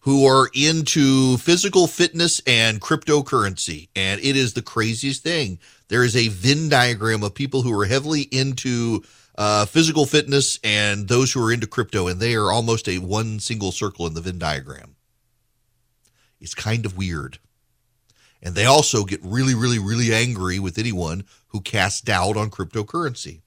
who 0.00 0.26
are 0.26 0.48
into 0.54 1.36
physical 1.38 1.86
fitness 1.86 2.40
and 2.46 2.80
cryptocurrency. 2.80 3.88
And 3.94 4.20
it 4.20 4.36
is 4.36 4.54
the 4.54 4.62
craziest 4.62 5.22
thing. 5.22 5.58
There 5.88 6.04
is 6.04 6.16
a 6.16 6.28
Venn 6.28 6.68
diagram 6.68 7.22
of 7.22 7.34
people 7.34 7.62
who 7.62 7.78
are 7.78 7.84
heavily 7.84 8.22
into 8.22 9.02
uh, 9.36 9.66
physical 9.66 10.06
fitness 10.06 10.58
and 10.64 11.08
those 11.08 11.32
who 11.32 11.44
are 11.44 11.52
into 11.52 11.66
crypto, 11.66 12.08
and 12.08 12.20
they 12.20 12.34
are 12.34 12.50
almost 12.50 12.88
a 12.88 12.98
one 12.98 13.40
single 13.40 13.72
circle 13.72 14.06
in 14.06 14.14
the 14.14 14.20
Venn 14.20 14.38
diagram. 14.38 14.96
It's 16.40 16.54
kind 16.54 16.86
of 16.86 16.96
weird. 16.96 17.38
And 18.42 18.54
they 18.54 18.64
also 18.64 19.04
get 19.04 19.20
really, 19.22 19.54
really, 19.54 19.78
really 19.78 20.14
angry 20.14 20.58
with 20.58 20.78
anyone 20.78 21.24
who 21.48 21.60
casts 21.60 22.00
doubt 22.00 22.38
on 22.38 22.50
cryptocurrency. 22.50 23.42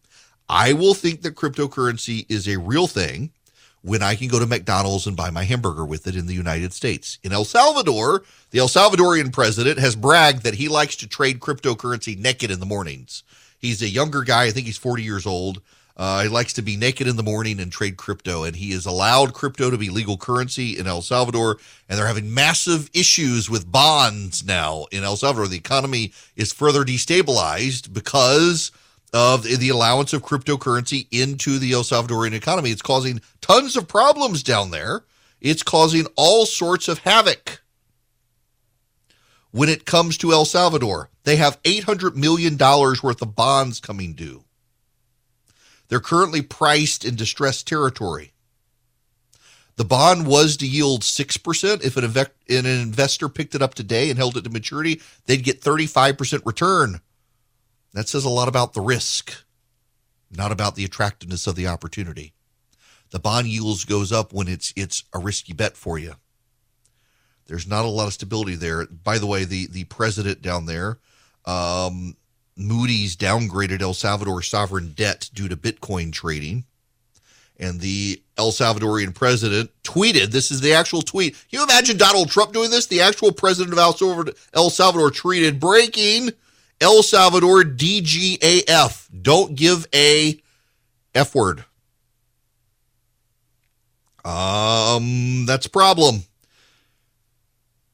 I 0.47 0.73
will 0.73 0.93
think 0.93 1.23
that 1.23 1.35
cryptocurrency 1.35 2.27
is 2.29 2.47
a 2.47 2.59
real 2.59 2.85
thing 2.85 3.31
when 3.83 4.01
I 4.01 4.15
can 4.15 4.29
go 4.29 4.39
to 4.39 4.47
McDonald's 4.47 5.05
and 5.07 5.15
buy 5.15 5.29
my 5.29 5.43
hamburger 5.43 5.85
with 5.85 6.07
it 6.07 6.15
in 6.15 6.25
the 6.25 6.33
United 6.33 6.73
States. 6.73 7.19
In 7.21 7.33
El 7.33 7.43
Salvador, 7.43 8.23
the 8.51 8.59
El 8.59 8.69
Salvadorian 8.69 9.31
president 9.31 9.77
has 9.77 9.95
bragged 9.95 10.43
that 10.43 10.55
he 10.55 10.69
likes 10.69 10.95
to 10.97 11.07
trade 11.07 11.41
cryptocurrency 11.41 12.17
naked 12.17 12.49
in 12.49 12.61
the 12.61 12.65
mornings. 12.65 13.23
He's 13.59 13.81
a 13.81 13.89
younger 13.89 14.23
guy. 14.23 14.45
I 14.45 14.51
think 14.51 14.67
he's 14.67 14.77
40 14.77 15.03
years 15.03 15.25
old. 15.25 15.61
Uh, 15.95 16.23
he 16.23 16.29
likes 16.29 16.53
to 16.53 16.61
be 16.61 16.75
naked 16.75 17.07
in 17.07 17.17
the 17.17 17.23
morning 17.23 17.59
and 17.59 17.71
trade 17.71 17.97
crypto, 17.97 18.45
and 18.45 18.55
he 18.55 18.71
has 18.71 18.85
allowed 18.85 19.33
crypto 19.33 19.69
to 19.69 19.77
be 19.77 19.89
legal 19.89 20.17
currency 20.17 20.79
in 20.79 20.87
El 20.87 21.01
Salvador. 21.01 21.57
And 21.87 21.99
they're 21.99 22.07
having 22.07 22.33
massive 22.33 22.89
issues 22.93 23.49
with 23.49 23.71
bonds 23.71 24.45
now 24.45 24.87
in 24.91 25.03
El 25.03 25.17
Salvador. 25.17 25.47
The 25.47 25.57
economy 25.57 26.13
is 26.35 26.51
further 26.53 26.83
destabilized 26.83 27.93
because 27.93 28.71
of 29.13 29.43
the 29.43 29.69
allowance 29.69 30.11
of 30.11 30.23
cryptocurrency 30.23 31.07
into 31.11 31.59
the 31.59 31.71
El 31.71 31.83
Salvadorian 31.83 32.33
economy. 32.33 32.71
It's 32.71 32.81
causing 32.81 33.21
tons 33.41 33.77
of 33.77 33.87
problems 33.87 34.41
down 34.41 34.71
there. 34.71 35.03
It's 35.39 35.61
causing 35.61 36.07
all 36.15 36.47
sorts 36.47 36.87
of 36.87 36.99
havoc. 36.99 37.61
When 39.51 39.69
it 39.69 39.85
comes 39.85 40.17
to 40.17 40.31
El 40.31 40.45
Salvador, 40.45 41.11
they 41.25 41.35
have 41.35 41.61
$800 41.61 42.15
million 42.15 42.57
worth 42.57 43.21
of 43.21 43.35
bonds 43.35 43.79
coming 43.79 44.13
due. 44.13 44.45
They're 45.89 45.99
currently 45.99 46.41
priced 46.41 47.05
in 47.05 47.15
distressed 47.15 47.67
territory. 47.67 48.33
The 49.75 49.85
bond 49.85 50.25
was 50.25 50.57
to 50.57 50.67
yield 50.67 51.01
6%. 51.01 51.83
If 51.83 51.97
an, 51.97 52.05
an 52.05 52.65
investor 52.65 53.29
picked 53.29 53.53
it 53.53 53.61
up 53.61 53.75
today 53.75 54.09
and 54.09 54.17
held 54.17 54.37
it 54.37 54.43
to 54.45 54.49
maturity, 54.49 55.01
they'd 55.25 55.43
get 55.43 55.61
35% 55.61 56.45
return. 56.45 57.01
That 57.93 58.09
says 58.09 58.25
a 58.25 58.29
lot 58.29 58.47
about 58.47 58.73
the 58.73 58.81
risk, 58.81 59.45
not 60.31 60.51
about 60.51 60.75
the 60.75 60.83
attractiveness 60.83 61.47
of 61.47 61.55
the 61.55 61.67
opportunity. 61.67 62.33
The 63.11 63.19
bond 63.19 63.47
yields 63.47 63.85
goes 63.85 64.11
up 64.11 64.33
when 64.33 64.47
it's 64.47 64.73
it's 64.75 65.03
a 65.13 65.19
risky 65.19 65.53
bet 65.53 65.77
for 65.77 65.99
you. 65.99 66.15
There's 67.45 67.67
not 67.67 67.85
a 67.85 67.89
lot 67.89 68.07
of 68.07 68.13
stability 68.13 68.55
there. 68.55 68.87
By 68.87 69.19
the 69.19 69.27
way, 69.27 69.45
the 69.45 69.67
the 69.67 69.83
president 69.83 70.41
down 70.41 70.65
there, 70.65 70.97
um, 71.45 72.15
Moody's 72.55 73.15
downgraded 73.15 73.81
El 73.81 73.93
Salvador 73.93 74.41
sovereign 74.41 74.93
debt 74.93 75.29
due 75.33 75.47
to 75.47 75.55
Bitcoin 75.55 76.11
trading. 76.11 76.65
And 77.59 77.79
the 77.79 78.21
El 78.35 78.51
Salvadorian 78.51 79.13
president 79.13 79.69
tweeted, 79.83 80.31
this 80.31 80.49
is 80.49 80.59
the 80.59 80.73
actual 80.73 81.03
tweet. 81.03 81.33
Can 81.33 81.59
you 81.59 81.63
imagine 81.63 81.97
Donald 81.97 82.29
Trump 82.29 82.51
doing 82.51 82.71
this? 82.71 82.87
The 82.87 83.01
actual 83.01 83.31
president 83.31 83.73
of 83.73 83.79
El 83.79 83.93
Salvador, 83.93 84.33
El 84.55 84.69
Salvador 84.71 85.11
tweeted, 85.11 85.59
breaking 85.59 86.31
El 86.83 87.01
Salvador 87.01 87.63
DGAF. 87.63 89.07
Don't 89.21 89.55
give 89.55 89.87
a 89.95 90.39
F 91.15 91.33
word. 91.33 91.63
Um, 94.25 95.45
that's 95.45 95.65
a 95.65 95.69
problem. 95.69 96.23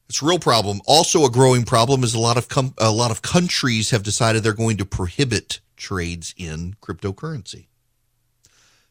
It's 0.08 0.20
a 0.20 0.26
real 0.26 0.40
problem. 0.40 0.80
Also, 0.86 1.24
a 1.24 1.30
growing 1.30 1.64
problem 1.64 2.02
is 2.02 2.14
a 2.14 2.18
lot 2.18 2.36
of 2.36 2.48
com- 2.48 2.74
a 2.78 2.90
lot 2.90 3.12
of 3.12 3.22
countries 3.22 3.90
have 3.90 4.02
decided 4.02 4.42
they're 4.42 4.52
going 4.52 4.76
to 4.78 4.84
prohibit 4.84 5.60
trades 5.76 6.34
in 6.36 6.74
cryptocurrency. 6.82 7.66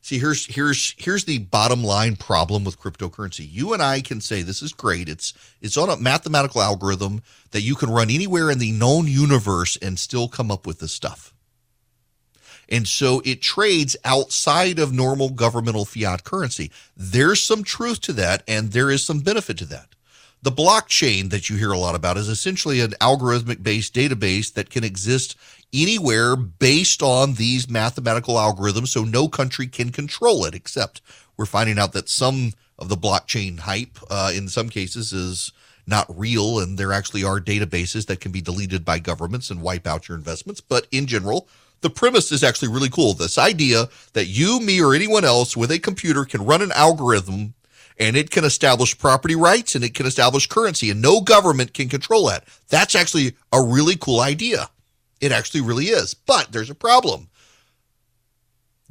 See, 0.09 0.17
here's 0.17 0.47
here's 0.47 0.95
here's 0.97 1.25
the 1.25 1.37
bottom 1.37 1.83
line 1.83 2.15
problem 2.15 2.63
with 2.63 2.79
cryptocurrency. 2.79 3.47
You 3.47 3.73
and 3.73 3.83
I 3.83 4.01
can 4.01 4.21
say 4.21 4.41
this 4.41 4.63
is 4.63 4.73
great. 4.73 5.07
It's 5.07 5.35
it's 5.61 5.77
on 5.77 5.87
a 5.87 5.97
mathematical 5.97 6.63
algorithm 6.63 7.21
that 7.51 7.61
you 7.61 7.75
can 7.75 7.91
run 7.91 8.09
anywhere 8.09 8.49
in 8.49 8.57
the 8.57 8.71
known 8.71 9.05
universe 9.05 9.77
and 9.79 9.99
still 9.99 10.27
come 10.27 10.49
up 10.49 10.65
with 10.65 10.79
this 10.79 10.93
stuff. 10.93 11.31
And 12.67 12.87
so 12.87 13.21
it 13.23 13.43
trades 13.43 13.95
outside 14.03 14.79
of 14.79 14.91
normal 14.91 15.29
governmental 15.29 15.85
fiat 15.85 16.23
currency. 16.23 16.71
There's 16.97 17.43
some 17.43 17.63
truth 17.63 18.01
to 18.01 18.13
that 18.13 18.41
and 18.47 18.71
there 18.71 18.89
is 18.89 19.05
some 19.05 19.19
benefit 19.19 19.59
to 19.59 19.65
that. 19.65 19.89
The 20.41 20.51
blockchain 20.51 21.31
that 21.31 21.49
you 21.49 21.57
hear 21.57 21.73
a 21.73 21.77
lot 21.77 21.95
about 21.95 22.15
is 22.15 22.29
essentially 22.29 22.79
an 22.79 22.91
algorithmic 23.01 23.61
based 23.61 23.93
database 23.93 24.53
that 24.53 24.69
can 24.69 24.85
exist 24.85 25.35
anywhere 25.73 26.37
based 26.37 27.03
on 27.03 27.33
these 27.33 27.69
mathematical 27.69 28.35
algorithms, 28.35 28.87
so 28.87 29.03
no 29.03 29.27
country 29.27 29.67
can 29.67 29.91
control 29.91 30.45
it, 30.45 30.55
except 30.55 31.01
we're 31.35 31.45
finding 31.45 31.77
out 31.77 31.91
that 31.91 32.07
some 32.07 32.53
of 32.77 32.87
the 32.87 32.95
blockchain 32.95 33.59
hype 33.59 33.99
uh, 34.09 34.31
in 34.33 34.47
some 34.47 34.69
cases 34.69 35.11
is 35.11 35.51
not 35.85 36.07
real, 36.17 36.59
and 36.59 36.77
there 36.77 36.93
actually 36.93 37.23
are 37.23 37.41
databases 37.41 38.05
that 38.05 38.21
can 38.21 38.31
be 38.31 38.41
deleted 38.41 38.85
by 38.85 38.97
governments 38.97 39.49
and 39.49 39.61
wipe 39.61 39.85
out 39.85 40.07
your 40.07 40.17
investments. 40.17 40.61
But 40.61 40.87
in 40.91 41.05
general, 41.05 41.49
the 41.81 41.89
premise 41.89 42.31
is 42.31 42.43
actually 42.43 42.69
really 42.69 42.89
cool. 42.89 43.13
This 43.13 43.37
idea 43.37 43.89
that 44.13 44.27
you, 44.27 44.59
me, 44.61 44.81
or 44.81 44.95
anyone 44.95 45.25
else 45.25 45.57
with 45.57 45.71
a 45.71 45.79
computer 45.79 46.23
can 46.23 46.45
run 46.45 46.61
an 46.61 46.71
algorithm 46.73 47.55
and 47.99 48.15
it 48.15 48.31
can 48.31 48.45
establish 48.45 48.97
property 48.97 49.35
rights 49.35 49.75
and 49.75 49.83
it 49.83 49.93
can 49.93 50.05
establish 50.05 50.47
currency 50.47 50.89
and 50.89 51.01
no 51.01 51.21
government 51.21 51.73
can 51.73 51.89
control 51.89 52.27
that. 52.27 52.45
That's 52.69 52.95
actually 52.95 53.35
a 53.51 53.61
really 53.61 53.97
cool 53.97 54.21
idea. 54.21 54.69
It 55.19 55.31
actually 55.31 55.61
really 55.61 55.85
is. 55.85 56.13
But 56.13 56.51
there's 56.51 56.69
a 56.69 56.75
problem. 56.75 57.27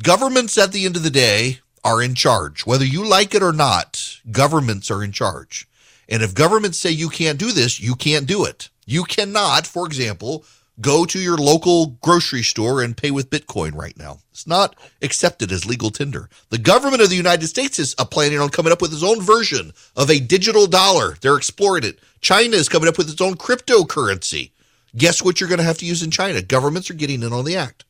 Governments 0.02 0.58
at 0.58 0.72
the 0.72 0.84
end 0.84 0.96
of 0.96 1.02
the 1.02 1.10
day 1.10 1.58
are 1.82 2.02
in 2.02 2.14
charge. 2.14 2.66
Whether 2.66 2.84
you 2.84 3.04
like 3.04 3.34
it 3.34 3.42
or 3.42 3.52
not, 3.52 4.20
governments 4.30 4.90
are 4.90 5.02
in 5.02 5.10
charge. 5.10 5.66
And 6.08 6.22
if 6.22 6.34
governments 6.34 6.78
say 6.78 6.90
you 6.90 7.08
can't 7.08 7.38
do 7.38 7.52
this, 7.52 7.80
you 7.80 7.94
can't 7.94 8.26
do 8.26 8.44
it. 8.44 8.68
You 8.86 9.04
cannot, 9.04 9.66
for 9.66 9.86
example, 9.86 10.44
go 10.80 11.04
to 11.04 11.18
your 11.18 11.36
local 11.36 11.86
grocery 12.02 12.42
store 12.42 12.82
and 12.82 12.96
pay 12.96 13.10
with 13.10 13.30
Bitcoin 13.30 13.74
right 13.74 13.96
now. 13.98 14.18
It's 14.30 14.46
not 14.46 14.76
accepted 15.02 15.50
as 15.50 15.66
legal 15.66 15.90
tender. 15.90 16.28
The 16.50 16.58
government 16.58 17.02
of 17.02 17.10
the 17.10 17.16
United 17.16 17.48
States 17.48 17.78
is 17.78 17.94
uh, 17.98 18.04
planning 18.04 18.38
on 18.38 18.50
coming 18.50 18.72
up 18.72 18.80
with 18.80 18.92
its 18.92 19.02
own 19.02 19.20
version 19.20 19.72
of 19.96 20.10
a 20.10 20.20
digital 20.20 20.66
dollar. 20.66 21.16
They're 21.20 21.36
exploring 21.36 21.84
it. 21.84 21.98
China 22.20 22.56
is 22.56 22.68
coming 22.68 22.88
up 22.88 22.98
with 22.98 23.10
its 23.10 23.20
own 23.20 23.34
cryptocurrency. 23.34 24.50
Guess 24.96 25.22
what 25.22 25.40
you're 25.40 25.48
going 25.48 25.58
to 25.58 25.64
have 25.64 25.78
to 25.78 25.86
use 25.86 26.02
in 26.02 26.10
China? 26.10 26.42
Governments 26.42 26.90
are 26.90 26.94
getting 26.94 27.22
in 27.22 27.32
on 27.32 27.44
the 27.44 27.56
act. 27.56 27.84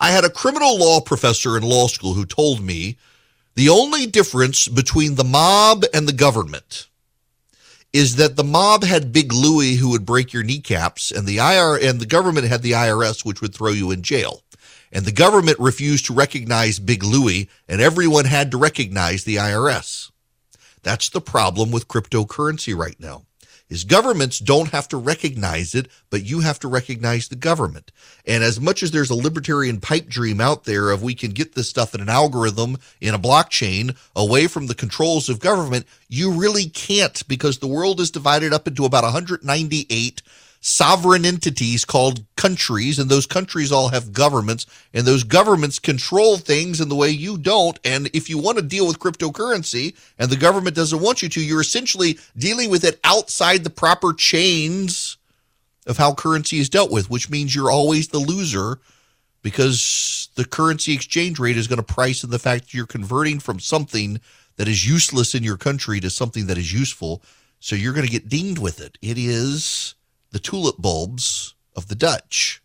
I 0.00 0.10
had 0.10 0.24
a 0.24 0.30
criminal 0.30 0.78
law 0.78 1.00
professor 1.00 1.56
in 1.56 1.62
law 1.64 1.88
school 1.88 2.14
who 2.14 2.24
told 2.24 2.60
me 2.60 2.96
the 3.56 3.68
only 3.68 4.06
difference 4.06 4.68
between 4.68 5.16
the 5.16 5.24
mob 5.24 5.84
and 5.92 6.06
the 6.06 6.12
government 6.12 6.86
is 7.98 8.14
that 8.14 8.36
the 8.36 8.44
mob 8.44 8.84
had 8.84 9.12
Big 9.12 9.32
Louie 9.32 9.74
who 9.74 9.90
would 9.90 10.06
break 10.06 10.32
your 10.32 10.44
kneecaps, 10.44 11.10
and 11.10 11.26
the 11.26 11.38
IR 11.38 11.76
and 11.82 11.98
the 11.98 12.06
government 12.06 12.46
had 12.46 12.62
the 12.62 12.70
IRS, 12.70 13.24
which 13.24 13.40
would 13.40 13.52
throw 13.52 13.72
you 13.72 13.90
in 13.90 14.02
jail. 14.02 14.44
And 14.92 15.04
the 15.04 15.10
government 15.10 15.58
refused 15.58 16.06
to 16.06 16.14
recognize 16.14 16.78
Big 16.78 17.02
Louie, 17.02 17.48
and 17.66 17.80
everyone 17.80 18.26
had 18.26 18.52
to 18.52 18.56
recognize 18.56 19.24
the 19.24 19.34
IRS. 19.34 20.12
That's 20.84 21.08
the 21.08 21.20
problem 21.20 21.72
with 21.72 21.88
cryptocurrency 21.88 22.72
right 22.72 22.94
now 23.00 23.24
is 23.68 23.84
governments 23.84 24.38
don't 24.38 24.70
have 24.70 24.88
to 24.88 24.96
recognize 24.96 25.74
it, 25.74 25.88
but 26.10 26.24
you 26.24 26.40
have 26.40 26.58
to 26.60 26.68
recognize 26.68 27.28
the 27.28 27.36
government. 27.36 27.92
And 28.26 28.42
as 28.42 28.60
much 28.60 28.82
as 28.82 28.90
there's 28.90 29.10
a 29.10 29.14
libertarian 29.14 29.80
pipe 29.80 30.08
dream 30.08 30.40
out 30.40 30.64
there 30.64 30.90
of 30.90 31.02
we 31.02 31.14
can 31.14 31.32
get 31.32 31.54
this 31.54 31.68
stuff 31.68 31.94
in 31.94 32.00
an 32.00 32.08
algorithm 32.08 32.78
in 33.00 33.14
a 33.14 33.18
blockchain 33.18 33.96
away 34.16 34.46
from 34.46 34.66
the 34.66 34.74
controls 34.74 35.28
of 35.28 35.40
government, 35.40 35.86
you 36.08 36.32
really 36.32 36.68
can't 36.68 37.26
because 37.28 37.58
the 37.58 37.66
world 37.66 38.00
is 38.00 38.10
divided 38.10 38.52
up 38.52 38.66
into 38.66 38.84
about 38.84 39.04
198 39.04 40.22
sovereign 40.60 41.24
entities 41.24 41.84
called 41.84 42.24
countries, 42.36 42.98
and 42.98 43.08
those 43.08 43.26
countries 43.26 43.70
all 43.70 43.88
have 43.88 44.12
governments, 44.12 44.66
and 44.92 45.06
those 45.06 45.24
governments 45.24 45.78
control 45.78 46.36
things 46.36 46.80
in 46.80 46.88
the 46.88 46.94
way 46.94 47.10
you 47.10 47.38
don't. 47.38 47.78
And 47.84 48.08
if 48.14 48.28
you 48.28 48.38
want 48.38 48.58
to 48.58 48.64
deal 48.64 48.86
with 48.86 48.98
cryptocurrency 48.98 49.94
and 50.18 50.30
the 50.30 50.36
government 50.36 50.76
doesn't 50.76 51.00
want 51.00 51.22
you 51.22 51.28
to, 51.28 51.40
you're 51.40 51.60
essentially 51.60 52.18
dealing 52.36 52.70
with 52.70 52.84
it 52.84 53.00
outside 53.04 53.64
the 53.64 53.70
proper 53.70 54.12
chains 54.12 55.16
of 55.86 55.96
how 55.96 56.12
currency 56.12 56.58
is 56.58 56.68
dealt 56.68 56.90
with, 56.90 57.08
which 57.08 57.30
means 57.30 57.54
you're 57.54 57.70
always 57.70 58.08
the 58.08 58.18
loser 58.18 58.78
because 59.42 60.28
the 60.34 60.44
currency 60.44 60.92
exchange 60.92 61.38
rate 61.38 61.56
is 61.56 61.66
going 61.66 61.78
to 61.78 61.82
price 61.82 62.22
in 62.22 62.30
the 62.30 62.38
fact 62.38 62.64
that 62.64 62.74
you're 62.74 62.86
converting 62.86 63.40
from 63.40 63.58
something 63.58 64.20
that 64.56 64.68
is 64.68 64.88
useless 64.88 65.34
in 65.34 65.42
your 65.42 65.56
country 65.56 66.00
to 66.00 66.10
something 66.10 66.46
that 66.46 66.58
is 66.58 66.72
useful. 66.72 67.22
So 67.60 67.74
you're 67.74 67.92
going 67.92 68.06
to 68.06 68.12
get 68.12 68.28
dinged 68.28 68.58
with 68.58 68.80
it. 68.80 68.98
It 69.00 69.16
is 69.16 69.94
the 70.30 70.38
tulip 70.38 70.76
bulbs 70.78 71.54
of 71.74 71.88
the 71.88 71.94
Dutch 71.94 72.62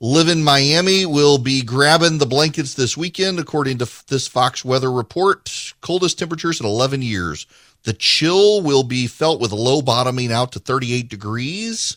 live 0.00 0.28
in 0.28 0.44
Miami 0.44 1.06
will 1.06 1.38
be 1.38 1.62
grabbing 1.62 2.18
the 2.18 2.26
blankets 2.26 2.74
this 2.74 2.96
weekend, 2.96 3.38
according 3.38 3.78
to 3.78 3.88
this 4.08 4.28
Fox 4.28 4.64
weather 4.64 4.92
report. 4.92 5.74
Coldest 5.80 6.18
temperatures 6.18 6.60
in 6.60 6.66
11 6.66 7.02
years. 7.02 7.46
The 7.84 7.94
chill 7.94 8.62
will 8.62 8.82
be 8.82 9.06
felt 9.06 9.40
with 9.40 9.52
a 9.52 9.56
low 9.56 9.80
bottoming 9.80 10.32
out 10.32 10.52
to 10.52 10.58
38 10.58 11.08
degrees. 11.08 11.96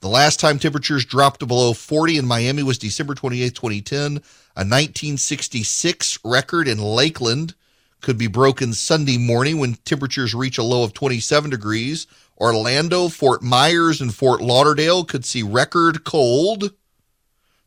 The 0.00 0.08
last 0.08 0.40
time 0.40 0.58
temperatures 0.58 1.04
dropped 1.04 1.46
below 1.46 1.72
40 1.72 2.18
in 2.18 2.26
Miami 2.26 2.62
was 2.62 2.78
December 2.78 3.14
28, 3.14 3.54
2010. 3.54 4.06
A 4.06 4.64
1966 4.64 6.18
record 6.24 6.66
in 6.66 6.78
Lakeland 6.78 7.54
could 8.00 8.18
be 8.18 8.26
broken 8.26 8.72
Sunday 8.72 9.18
morning 9.18 9.58
when 9.58 9.74
temperatures 9.84 10.34
reach 10.34 10.58
a 10.58 10.62
low 10.62 10.82
of 10.82 10.94
27 10.94 11.50
degrees. 11.50 12.06
Orlando, 12.38 13.08
Fort 13.08 13.42
Myers, 13.42 14.00
and 14.00 14.14
Fort 14.14 14.40
Lauderdale 14.40 15.04
could 15.04 15.24
see 15.24 15.42
record 15.42 16.04
cold. 16.04 16.72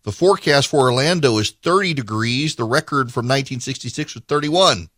The 0.03 0.11
forecast 0.11 0.69
for 0.69 0.79
Orlando 0.81 1.37
is 1.37 1.51
30 1.51 1.93
degrees. 1.93 2.55
The 2.55 2.63
record 2.63 3.11
from 3.11 3.25
1966 3.25 4.15
was 4.15 4.23
31. 4.25 4.89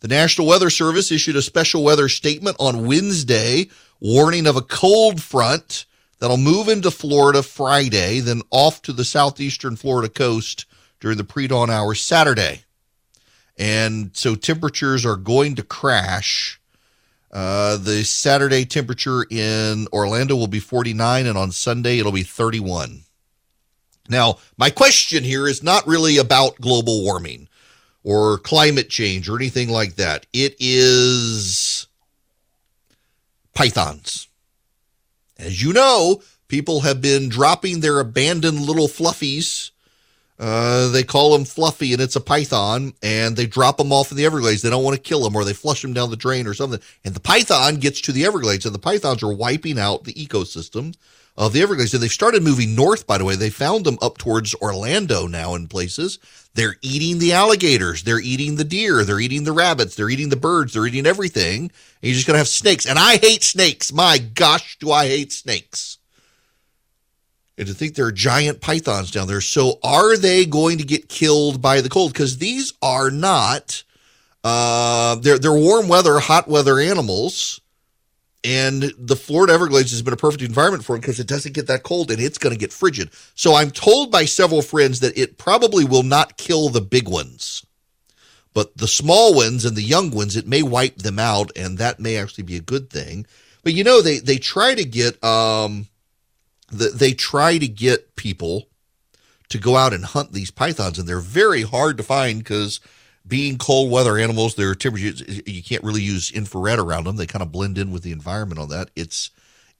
The 0.00 0.08
National 0.08 0.46
Weather 0.46 0.70
Service 0.70 1.12
issued 1.12 1.36
a 1.36 1.42
special 1.42 1.82
weather 1.82 2.08
statement 2.08 2.56
on 2.58 2.86
Wednesday 2.86 3.68
warning 4.00 4.46
of 4.46 4.56
a 4.56 4.62
cold 4.62 5.22
front 5.22 5.86
that'll 6.18 6.36
move 6.36 6.68
into 6.68 6.90
Florida 6.90 7.42
Friday, 7.42 8.20
then 8.20 8.42
off 8.50 8.82
to 8.82 8.92
the 8.92 9.04
southeastern 9.04 9.76
Florida 9.76 10.08
coast 10.08 10.66
during 11.00 11.16
the 11.16 11.24
pre 11.24 11.46
dawn 11.46 11.70
hours 11.70 12.00
Saturday. 12.00 12.64
And 13.56 14.10
so 14.16 14.34
temperatures 14.34 15.06
are 15.06 15.16
going 15.16 15.54
to 15.54 15.62
crash. 15.62 16.60
Uh, 17.32 17.76
the 17.76 18.04
Saturday 18.04 18.64
temperature 18.64 19.24
in 19.30 19.86
Orlando 19.92 20.36
will 20.36 20.48
be 20.48 20.60
49, 20.60 21.26
and 21.26 21.38
on 21.38 21.50
Sunday 21.50 21.98
it'll 21.98 22.12
be 22.12 22.22
31. 22.22 23.04
Now, 24.08 24.38
my 24.56 24.70
question 24.70 25.24
here 25.24 25.48
is 25.48 25.62
not 25.62 25.86
really 25.86 26.18
about 26.18 26.60
global 26.60 27.02
warming 27.02 27.48
or 28.02 28.38
climate 28.38 28.90
change 28.90 29.28
or 29.28 29.36
anything 29.36 29.70
like 29.70 29.94
that. 29.96 30.26
It 30.32 30.56
is 30.60 31.86
pythons. 33.54 34.28
As 35.38 35.62
you 35.62 35.72
know, 35.72 36.22
people 36.48 36.80
have 36.80 37.00
been 37.00 37.28
dropping 37.28 37.80
their 37.80 37.98
abandoned 37.98 38.60
little 38.60 38.88
fluffies. 38.88 39.70
Uh, 40.38 40.90
they 40.90 41.04
call 41.04 41.32
them 41.32 41.44
fluffy 41.44 41.92
and 41.92 42.02
it's 42.02 42.16
a 42.16 42.20
python 42.20 42.92
and 43.02 43.36
they 43.36 43.46
drop 43.46 43.78
them 43.78 43.92
off 43.92 44.10
in 44.10 44.16
the 44.16 44.26
Everglades. 44.26 44.62
They 44.62 44.70
don't 44.70 44.84
want 44.84 44.96
to 44.96 45.02
kill 45.02 45.22
them 45.22 45.36
or 45.36 45.44
they 45.44 45.52
flush 45.52 45.80
them 45.80 45.92
down 45.92 46.10
the 46.10 46.16
drain 46.16 46.46
or 46.46 46.54
something. 46.54 46.80
And 47.04 47.14
the 47.14 47.20
python 47.20 47.76
gets 47.76 48.00
to 48.02 48.12
the 48.12 48.26
Everglades 48.26 48.66
and 48.66 48.74
the 48.74 48.80
pythons 48.80 49.22
are 49.22 49.32
wiping 49.32 49.78
out 49.78 50.04
the 50.04 50.12
ecosystem 50.14 50.94
of 51.36 51.52
the 51.52 51.62
Everglades. 51.62 51.94
And 51.94 52.02
they've 52.02 52.12
started 52.12 52.42
moving 52.42 52.74
north, 52.74 53.06
by 53.06 53.18
the 53.18 53.24
way. 53.24 53.36
They 53.36 53.50
found 53.50 53.84
them 53.84 53.98
up 54.00 54.18
towards 54.18 54.54
Orlando 54.56 55.26
now 55.26 55.54
in 55.54 55.66
places. 55.66 56.18
They're 56.54 56.76
eating 56.82 57.18
the 57.18 57.32
alligators. 57.32 58.04
They're 58.04 58.20
eating 58.20 58.56
the 58.56 58.64
deer. 58.64 59.04
They're 59.04 59.20
eating 59.20 59.44
the 59.44 59.52
rabbits. 59.52 59.96
They're 59.96 60.10
eating 60.10 60.28
the 60.28 60.36
birds. 60.36 60.72
They're 60.72 60.86
eating 60.86 61.06
everything. 61.06 61.62
And 61.62 61.70
you're 62.02 62.14
just 62.14 62.26
going 62.26 62.34
to 62.34 62.38
have 62.38 62.48
snakes. 62.48 62.86
And 62.86 62.98
I 62.98 63.16
hate 63.16 63.42
snakes. 63.42 63.92
My 63.92 64.18
gosh, 64.18 64.78
do 64.78 64.92
I 64.92 65.08
hate 65.08 65.32
snakes. 65.32 65.98
And 67.58 67.66
to 67.68 67.74
think 67.74 67.94
there 67.94 68.06
are 68.06 68.12
giant 68.12 68.60
pythons 68.60 69.10
down 69.10 69.28
there. 69.28 69.40
So 69.40 69.78
are 69.82 70.16
they 70.16 70.44
going 70.44 70.78
to 70.78 70.84
get 70.84 71.08
killed 71.08 71.60
by 71.62 71.80
the 71.80 71.88
cold? 71.88 72.12
Because 72.12 72.38
these 72.38 72.72
are 72.82 73.10
not, 73.10 73.82
uh, 74.42 75.16
they're, 75.16 75.38
they're 75.38 75.52
warm 75.52 75.88
weather, 75.88 76.18
hot 76.18 76.48
weather 76.48 76.80
animals. 76.80 77.60
And 78.44 78.92
the 78.98 79.16
Florida 79.16 79.54
Everglades 79.54 79.90
has 79.92 80.02
been 80.02 80.12
a 80.12 80.18
perfect 80.18 80.42
environment 80.42 80.84
for 80.84 80.94
it 80.94 81.00
because 81.00 81.18
it 81.18 81.26
doesn't 81.26 81.54
get 81.54 81.66
that 81.68 81.82
cold 81.82 82.10
and 82.10 82.20
it's 82.20 82.36
going 82.36 82.54
to 82.54 82.58
get 82.58 82.74
frigid. 82.74 83.10
So 83.34 83.54
I'm 83.54 83.70
told 83.70 84.10
by 84.10 84.26
several 84.26 84.60
friends 84.60 85.00
that 85.00 85.16
it 85.16 85.38
probably 85.38 85.84
will 85.86 86.02
not 86.02 86.36
kill 86.36 86.68
the 86.68 86.82
big 86.82 87.08
ones, 87.08 87.64
but 88.52 88.76
the 88.76 88.86
small 88.86 89.34
ones 89.34 89.64
and 89.64 89.76
the 89.76 89.82
young 89.82 90.10
ones, 90.10 90.36
it 90.36 90.46
may 90.46 90.62
wipe 90.62 90.98
them 90.98 91.18
out, 91.18 91.50
and 91.56 91.78
that 91.78 91.98
may 91.98 92.18
actually 92.18 92.44
be 92.44 92.56
a 92.56 92.60
good 92.60 92.90
thing. 92.90 93.26
But 93.62 93.72
you 93.72 93.82
know, 93.82 94.02
they 94.02 94.18
they 94.18 94.36
try 94.36 94.74
to 94.74 94.84
get 94.84 95.22
um, 95.24 95.88
the, 96.70 96.90
they 96.90 97.14
try 97.14 97.56
to 97.56 97.66
get 97.66 98.14
people 98.14 98.68
to 99.48 99.58
go 99.58 99.76
out 99.76 99.94
and 99.94 100.04
hunt 100.04 100.32
these 100.32 100.50
pythons, 100.50 100.98
and 100.98 101.08
they're 101.08 101.18
very 101.18 101.62
hard 101.62 101.96
to 101.96 102.02
find 102.02 102.38
because 102.38 102.80
being 103.26 103.58
cold 103.58 103.90
weather 103.90 104.18
animals, 104.18 104.54
their 104.54 104.74
temperatures 104.74 105.22
you 105.46 105.62
can't 105.62 105.84
really 105.84 106.02
use 106.02 106.30
infrared 106.30 106.78
around 106.78 107.04
them. 107.04 107.16
They 107.16 107.26
kind 107.26 107.42
of 107.42 107.52
blend 107.52 107.78
in 107.78 107.90
with 107.90 108.02
the 108.02 108.12
environment 108.12 108.60
on 108.60 108.68
that. 108.68 108.90
It's 108.94 109.30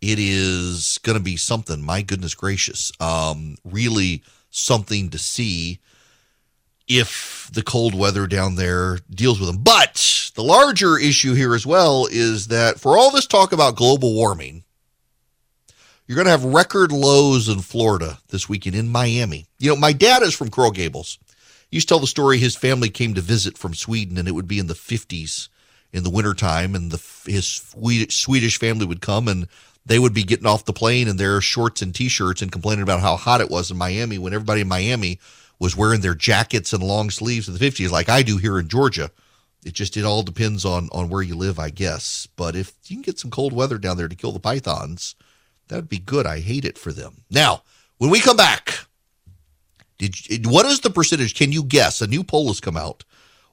it 0.01 0.19
is 0.19 0.99
going 1.03 1.17
to 1.19 1.23
be 1.23 1.37
something. 1.37 1.83
My 1.83 2.03
goodness 2.03 2.35
gracious, 2.35 2.93
um, 3.01 3.57
really 3.65 4.23
something 4.51 5.11
to 5.11 5.19
see 5.19 5.81
if 6.87 7.51
the 7.53 7.63
cold 7.63 7.95
weather 7.95 8.27
down 8.27 8.57
there 8.57 8.99
deals 9.11 9.41
with 9.41 9.49
them. 9.49 9.63
But 9.63 10.31
the 10.35 10.45
larger 10.45 10.99
issue 10.99 11.35
here 11.35 11.55
as 11.55 11.67
well 11.67 12.07
is 12.11 12.49
that 12.49 12.79
for 12.79 12.99
all 12.99 13.11
this 13.11 13.27
talk 13.27 13.53
about 13.53 13.77
global 13.77 14.15
warming, 14.15 14.65
you're 16.07 16.17
going 16.17 16.27
to 16.27 16.31
have 16.31 16.45
record 16.45 16.93
lows 16.93 17.49
in 17.49 17.61
Florida 17.61 18.19
this 18.29 18.49
weekend 18.49 18.77
in 18.77 18.89
Miami. 18.89 19.47
You 19.59 19.71
know, 19.71 19.77
my 19.77 19.93
dad 19.93 20.23
is 20.23 20.35
from 20.35 20.51
Coral 20.51 20.71
Gables. 20.71 21.19
Used 21.75 21.89
to 21.89 21.95
tell 21.95 21.99
the 21.99 22.07
story 22.07 22.39
his 22.39 22.55
family 22.55 22.89
came 22.89 23.15
to 23.15 23.21
visit 23.21 23.59
from 23.59 23.75
Sweden, 23.75 24.17
and 24.17 24.29
it 24.29 24.33
would 24.33 24.47
be 24.47 24.61
in 24.61 24.69
the 24.69 24.75
50s 24.75 25.49
in 25.93 26.05
the 26.05 26.11
wintertime, 26.11 26.73
and 26.77 26.93
the, 26.93 27.03
his 27.29 27.47
Swedish 27.49 28.61
family 28.61 28.87
would 28.87 29.01
come 29.01 29.27
and 29.27 29.49
they 29.85 29.99
would 29.99 30.15
be 30.15 30.23
getting 30.23 30.47
off 30.47 30.67
the 30.67 30.73
plane 30.73 31.09
in 31.09 31.17
their 31.17 31.41
shorts 31.41 31.83
and 31.83 31.93
t-shirts 31.93 32.43
and 32.43 32.53
complaining 32.53 32.85
about 32.85 33.01
how 33.01 33.17
hot 33.17 33.41
it 33.41 33.51
was 33.51 33.73
in 33.73 33.77
Miami 33.77 34.19
when 34.19 34.33
everybody 34.33 34.61
in 34.61 34.69
Miami 34.69 35.19
was 35.59 35.77
wearing 35.77 36.01
their 36.01 36.15
jackets 36.15 36.73
and 36.73 36.81
long 36.81 37.11
sleeves 37.11 37.49
in 37.49 37.55
the 37.55 37.61
50s 37.61 37.91
like 37.91 38.09
I 38.09 38.23
do 38.23 38.37
here 38.37 38.61
in 38.61 38.69
Georgia. 38.69 39.11
It 39.65 39.73
just 39.73 39.97
it 39.97 40.05
all 40.05 40.23
depends 40.23 40.65
on 40.65 40.89
on 40.93 41.09
where 41.09 41.23
you 41.23 41.35
live, 41.35 41.59
I 41.59 41.71
guess. 41.71 42.29
But 42.37 42.55
if 42.55 42.73
you 42.87 42.95
can 42.95 43.03
get 43.03 43.19
some 43.19 43.33
cold 43.33 43.53
weather 43.53 43.79
down 43.79 43.97
there 43.97 44.07
to 44.07 44.15
kill 44.15 44.31
the 44.31 44.39
pythons, 44.39 45.17
that 45.67 45.75
would 45.75 45.89
be 45.89 45.99
good. 45.99 46.25
I 46.25 46.39
hate 46.39 46.65
it 46.65 46.79
for 46.79 46.93
them. 46.93 47.25
Now, 47.33 47.65
when 47.99 48.11
we 48.11 48.21
come 48.21 48.37
back, 48.37 48.84
did 49.99 50.47
what 50.47 50.67
is 50.67 50.81
the 50.81 50.91
percentage? 50.91 51.35
Can 51.35 51.53
you 51.53 51.63
guess? 51.63 52.01
A 52.01 52.07
new 52.07 52.25
poll 52.25 52.49
has 52.49 52.61
come 52.61 52.77
out. 52.77 53.05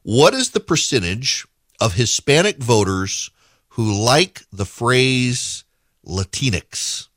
What 0.04 0.34
is 0.34 0.52
the 0.52 0.60
percentage 0.60 1.46
of 1.80 1.94
Hispanic 1.94 2.58
voters 2.58 3.30
who 3.70 4.04
like 4.04 4.42
the 4.52 4.66
phrase 4.66 5.64
Latinx? 6.06 7.08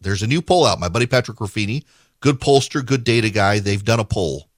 There's 0.00 0.22
a 0.22 0.26
new 0.26 0.42
poll 0.42 0.66
out. 0.66 0.80
My 0.80 0.88
buddy 0.88 1.06
Patrick 1.06 1.38
Ruffini, 1.38 1.84
good 2.20 2.40
pollster, 2.40 2.84
good 2.84 3.04
data 3.04 3.30
guy. 3.30 3.58
They've 3.58 3.84
done 3.84 4.00
a 4.00 4.04
poll. 4.04 4.50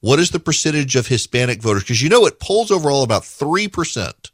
What 0.00 0.18
is 0.18 0.30
the 0.30 0.40
percentage 0.40 0.96
of 0.96 1.08
Hispanic 1.08 1.60
voters? 1.60 1.82
Because 1.82 2.02
you 2.02 2.08
know 2.08 2.26
it 2.26 2.40
polls 2.40 2.70
overall 2.70 3.02
about 3.02 3.22
3%. 3.22 4.30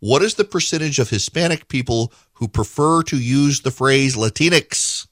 What 0.00 0.22
is 0.22 0.34
the 0.34 0.44
percentage 0.44 0.98
of 0.98 1.10
Hispanic 1.10 1.68
people 1.68 2.12
who 2.34 2.48
prefer 2.48 3.02
to 3.04 3.18
use 3.18 3.60
the 3.60 3.70
phrase 3.70 4.16
Latinx? 4.16 5.06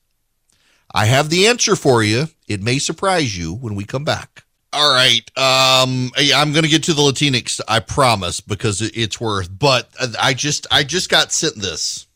I 0.92 1.07
have 1.07 1.31
the 1.31 1.46
answer 1.46 1.77
for 1.77 2.03
you. 2.03 2.29
It 2.46 2.62
may 2.62 2.79
surprise 2.79 3.37
you 3.37 3.55
when 3.55 3.74
we 3.74 3.85
come 3.85 4.05
back. 4.05 4.44
All 4.72 4.94
right. 4.94 5.22
Um, 5.37 6.11
I'm 6.16 6.53
going 6.53 6.64
to 6.64 6.68
get 6.68 6.85
to 6.85 6.94
the 6.94 7.03
Latinx, 7.03 7.61
I 7.68 7.81
promise, 7.81 8.40
because 8.40 8.83
it's 8.83 9.20
worth. 9.20 9.51
But 9.57 9.88
I 10.20 10.35
just, 10.35 10.66
I 10.70 10.85
just 10.85 11.09
got 11.09 11.33
sent 11.33 11.57
this. 11.57 12.07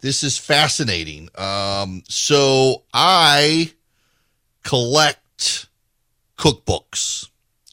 This 0.00 0.22
is 0.22 0.36
fascinating. 0.36 1.30
Um, 1.36 2.02
so 2.08 2.82
I 2.92 3.72
collect 4.62 5.68
cookbooks, 6.36 7.28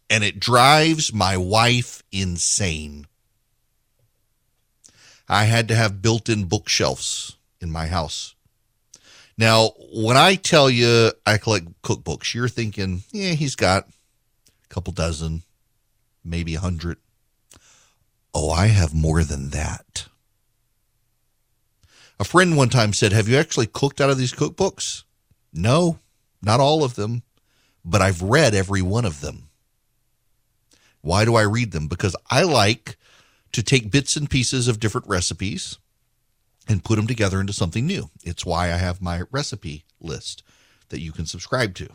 and 0.09 0.23
it 0.23 0.39
drives 0.39 1.13
my 1.13 1.35
wife 1.35 2.03
insane. 2.11 3.07
I 5.27 5.45
had 5.45 5.67
to 5.69 5.75
have 5.75 6.01
built-in 6.01 6.45
bookshelves 6.45 7.37
in 7.59 7.71
my 7.71 7.87
house 7.87 8.35
now, 9.41 9.71
when 9.91 10.17
I 10.17 10.35
tell 10.35 10.69
you 10.69 11.11
I 11.25 11.39
collect 11.39 11.81
cookbooks, 11.81 12.35
you're 12.35 12.47
thinking, 12.47 13.01
yeah, 13.11 13.31
he's 13.31 13.55
got 13.55 13.87
a 13.87 14.67
couple 14.69 14.93
dozen, 14.93 15.41
maybe 16.23 16.53
a 16.53 16.59
hundred. 16.59 16.99
Oh, 18.35 18.51
I 18.51 18.67
have 18.67 18.93
more 18.93 19.23
than 19.23 19.49
that. 19.49 20.05
A 22.19 22.23
friend 22.23 22.55
one 22.55 22.69
time 22.69 22.93
said, 22.93 23.13
Have 23.13 23.27
you 23.27 23.35
actually 23.35 23.65
cooked 23.65 23.99
out 23.99 24.11
of 24.11 24.19
these 24.19 24.31
cookbooks? 24.31 25.05
No, 25.51 25.97
not 26.43 26.59
all 26.59 26.83
of 26.83 26.93
them, 26.93 27.23
but 27.83 27.99
I've 27.99 28.21
read 28.21 28.53
every 28.53 28.83
one 28.83 29.05
of 29.05 29.21
them. 29.21 29.49
Why 31.01 31.25
do 31.25 31.33
I 31.33 31.41
read 31.41 31.71
them? 31.71 31.87
Because 31.87 32.15
I 32.29 32.43
like 32.43 32.95
to 33.53 33.63
take 33.63 33.89
bits 33.89 34.15
and 34.15 34.29
pieces 34.29 34.67
of 34.67 34.79
different 34.79 35.07
recipes 35.07 35.79
and 36.71 36.83
put 36.83 36.95
them 36.95 37.07
together 37.07 37.39
into 37.39 37.53
something 37.53 37.85
new. 37.85 38.09
It's 38.23 38.45
why 38.45 38.65
I 38.71 38.77
have 38.77 39.01
my 39.01 39.23
recipe 39.31 39.85
list 39.99 40.43
that 40.89 41.01
you 41.01 41.11
can 41.11 41.25
subscribe 41.25 41.75
to. 41.75 41.89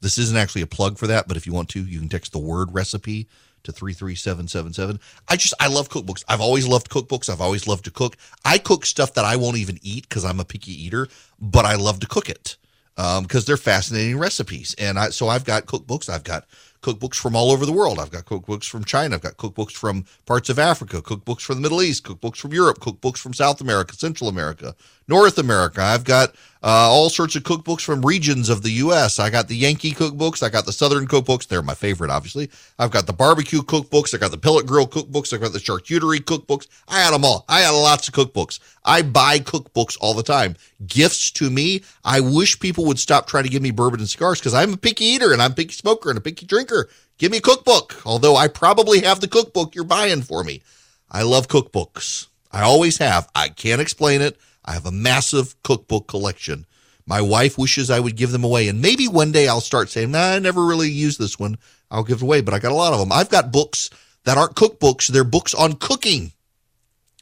This 0.00 0.18
isn't 0.18 0.36
actually 0.36 0.62
a 0.62 0.66
plug 0.66 0.98
for 0.98 1.06
that, 1.08 1.28
but 1.28 1.36
if 1.36 1.46
you 1.46 1.52
want 1.52 1.68
to, 1.70 1.82
you 1.82 1.98
can 1.98 2.08
text 2.08 2.32
the 2.32 2.38
word 2.38 2.72
recipe 2.72 3.24
to 3.24 3.30
to 3.64 3.72
33777. 3.72 5.00
I 5.28 5.36
just, 5.36 5.54
I 5.60 5.68
love 5.68 5.88
cookbooks. 5.88 6.24
I've 6.28 6.40
always 6.40 6.66
loved 6.66 6.90
cookbooks. 6.90 7.30
I've 7.30 7.40
always 7.40 7.66
loved 7.66 7.84
to 7.84 7.90
cook. 7.90 8.16
I 8.44 8.58
cook 8.58 8.86
stuff 8.86 9.14
that 9.14 9.24
I 9.24 9.36
won't 9.36 9.56
even 9.56 9.78
eat 9.82 10.08
because 10.08 10.24
I'm 10.24 10.40
a 10.40 10.44
picky 10.44 10.72
eater, 10.72 11.08
but 11.38 11.64
I 11.64 11.74
love 11.74 12.00
to 12.00 12.06
cook 12.06 12.28
it 12.28 12.56
because 12.96 13.42
um, 13.42 13.44
they're 13.46 13.56
fascinating 13.56 14.18
recipes. 14.18 14.74
And 14.78 14.98
I, 14.98 15.10
so 15.10 15.28
I've 15.28 15.44
got 15.44 15.66
cookbooks. 15.66 16.08
I've 16.08 16.24
got 16.24 16.46
cookbooks 16.82 17.16
from 17.16 17.34
all 17.34 17.50
over 17.50 17.66
the 17.66 17.72
world. 17.72 17.98
I've 17.98 18.10
got 18.10 18.24
cookbooks 18.24 18.64
from 18.64 18.84
China. 18.84 19.16
I've 19.16 19.22
got 19.22 19.36
cookbooks 19.36 19.72
from 19.72 20.04
parts 20.26 20.48
of 20.48 20.58
Africa, 20.58 21.02
cookbooks 21.02 21.40
from 21.40 21.56
the 21.56 21.62
Middle 21.62 21.82
East, 21.82 22.04
cookbooks 22.04 22.36
from 22.36 22.52
Europe, 22.52 22.78
cookbooks 22.78 23.18
from 23.18 23.34
South 23.34 23.60
America, 23.60 23.94
Central 23.96 24.28
America, 24.28 24.74
North 25.08 25.38
America. 25.38 25.82
I've 25.82 26.04
got 26.04 26.34
uh, 26.62 26.90
all 26.90 27.08
sorts 27.08 27.36
of 27.36 27.44
cookbooks 27.44 27.80
from 27.80 28.04
regions 28.04 28.48
of 28.48 28.62
the 28.62 28.70
U.S. 28.72 29.18
I 29.18 29.30
got 29.30 29.48
the 29.48 29.56
Yankee 29.56 29.92
cookbooks. 29.92 30.42
I 30.42 30.48
got 30.48 30.66
the 30.66 30.72
Southern 30.72 31.06
cookbooks. 31.06 31.46
They're 31.46 31.62
my 31.62 31.74
favorite, 31.74 32.10
obviously. 32.10 32.50
I've 32.78 32.90
got 32.90 33.06
the 33.06 33.12
barbecue 33.12 33.60
cookbooks. 33.60 34.14
I 34.14 34.18
got 34.18 34.32
the 34.32 34.38
pellet 34.38 34.66
grill 34.66 34.86
cookbooks. 34.86 35.32
I 35.32 35.38
got 35.38 35.52
the 35.52 35.60
charcuterie 35.60 36.18
cookbooks. 36.18 36.66
I 36.88 37.00
had 37.00 37.12
them 37.12 37.24
all. 37.24 37.44
I 37.48 37.60
had 37.60 37.70
lots 37.70 38.08
of 38.08 38.14
cookbooks. 38.14 38.58
I 38.84 39.02
buy 39.02 39.38
cookbooks 39.38 39.96
all 40.00 40.14
the 40.14 40.22
time. 40.22 40.56
Gifts 40.86 41.30
to 41.32 41.48
me. 41.48 41.82
I 42.04 42.20
wish 42.20 42.58
people 42.58 42.84
would 42.86 42.98
stop 42.98 43.28
trying 43.28 43.44
to 43.44 43.50
give 43.50 43.62
me 43.62 43.70
bourbon 43.70 44.00
and 44.00 44.08
cigars 44.08 44.40
because 44.40 44.54
I'm 44.54 44.74
a 44.74 44.78
picky 44.78 45.04
eater 45.04 45.32
and 45.32 45.40
I'm 45.40 45.52
a 45.52 45.54
picky 45.54 45.74
smoker 45.74 46.10
and 46.10 46.18
a 46.18 46.22
picky 46.22 46.44
drinker. 46.44 46.88
Give 47.18 47.32
me 47.32 47.38
a 47.38 47.42
cookbook, 47.42 48.02
although 48.04 48.36
I 48.36 48.48
probably 48.48 49.00
have 49.00 49.20
the 49.20 49.28
cookbook 49.28 49.74
you're 49.74 49.84
buying 49.84 50.22
for 50.22 50.44
me. 50.44 50.62
I 51.10 51.22
love 51.22 51.48
cookbooks. 51.48 52.26
I 52.50 52.62
always 52.62 52.98
have. 52.98 53.28
I 53.34 53.48
can't 53.48 53.80
explain 53.80 54.22
it. 54.22 54.38
I 54.68 54.72
have 54.72 54.84
a 54.84 54.92
massive 54.92 55.60
cookbook 55.62 56.08
collection. 56.08 56.66
My 57.06 57.22
wife 57.22 57.56
wishes 57.56 57.90
I 57.90 58.00
would 58.00 58.16
give 58.16 58.32
them 58.32 58.44
away. 58.44 58.68
And 58.68 58.82
maybe 58.82 59.08
one 59.08 59.32
day 59.32 59.48
I'll 59.48 59.62
start 59.62 59.88
saying, 59.88 60.10
nah, 60.10 60.32
I 60.32 60.38
never 60.40 60.66
really 60.66 60.90
used 60.90 61.18
this 61.18 61.38
one. 61.38 61.56
I'll 61.90 62.04
give 62.04 62.18
it 62.18 62.22
away, 62.22 62.42
but 62.42 62.52
I 62.52 62.58
got 62.58 62.72
a 62.72 62.74
lot 62.74 62.92
of 62.92 62.98
them. 62.98 63.10
I've 63.10 63.30
got 63.30 63.50
books 63.50 63.88
that 64.24 64.36
aren't 64.36 64.56
cookbooks. 64.56 65.08
They're 65.08 65.24
books 65.24 65.54
on 65.54 65.76
cooking, 65.76 66.32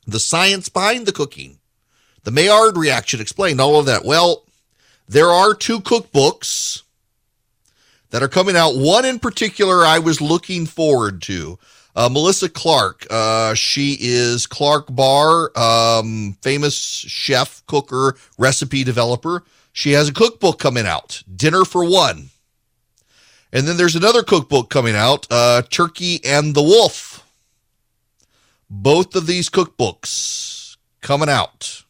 the 0.09 0.19
science 0.19 0.69
behind 0.69 1.07
the 1.07 1.13
cooking, 1.13 1.59
the 2.25 2.33
Maillard 2.33 2.77
reaction 2.77 3.21
explained, 3.21 3.61
all 3.61 3.79
of 3.79 3.87
that. 3.87 4.05
Well, 4.05 4.43
there 5.09 5.29
are 5.29 5.55
two 5.55 5.79
cookbooks 5.79 6.83
that 8.11 8.25
are 8.25 8.29
coming 8.29 8.57
out. 8.57 8.75
One 8.75 9.05
in 9.05 9.21
particular 9.21 9.85
I 9.85 10.01
was 10.01 10.21
looking 10.21 10.67
forward 10.67 11.23
to. 11.23 11.61
Uh, 11.97 12.11
Melissa 12.11 12.51
Clark. 12.51 13.07
Uh, 13.09 13.55
she 13.55 13.97
is 13.99 14.47
Clark 14.47 14.95
Bar, 14.95 15.51
um, 15.59 16.37
famous 16.43 16.77
chef, 16.77 17.65
cooker, 17.67 18.17
recipe 18.37 18.85
developer. 18.85 19.43
She 19.73 19.93
has 19.93 20.11
a 20.11 20.13
cookbook 20.13 20.59
coming 20.59 20.87
out, 20.87 21.23
Dinner 21.35 21.65
for 21.65 21.89
One. 21.89 22.29
And 23.51 23.67
then 23.67 23.79
there's 23.79 23.97
another 23.97 24.23
cookbook 24.23 24.69
coming 24.69 24.95
out, 24.95 25.27
uh, 25.31 25.63
Turkey 25.63 26.21
and 26.23 26.55
the 26.55 26.63
Wolf. 26.63 27.27
Both 28.69 29.17
of 29.17 29.27
these 29.27 29.49
cookbooks 29.49 30.77
coming 31.01 31.31
out, 31.31 31.85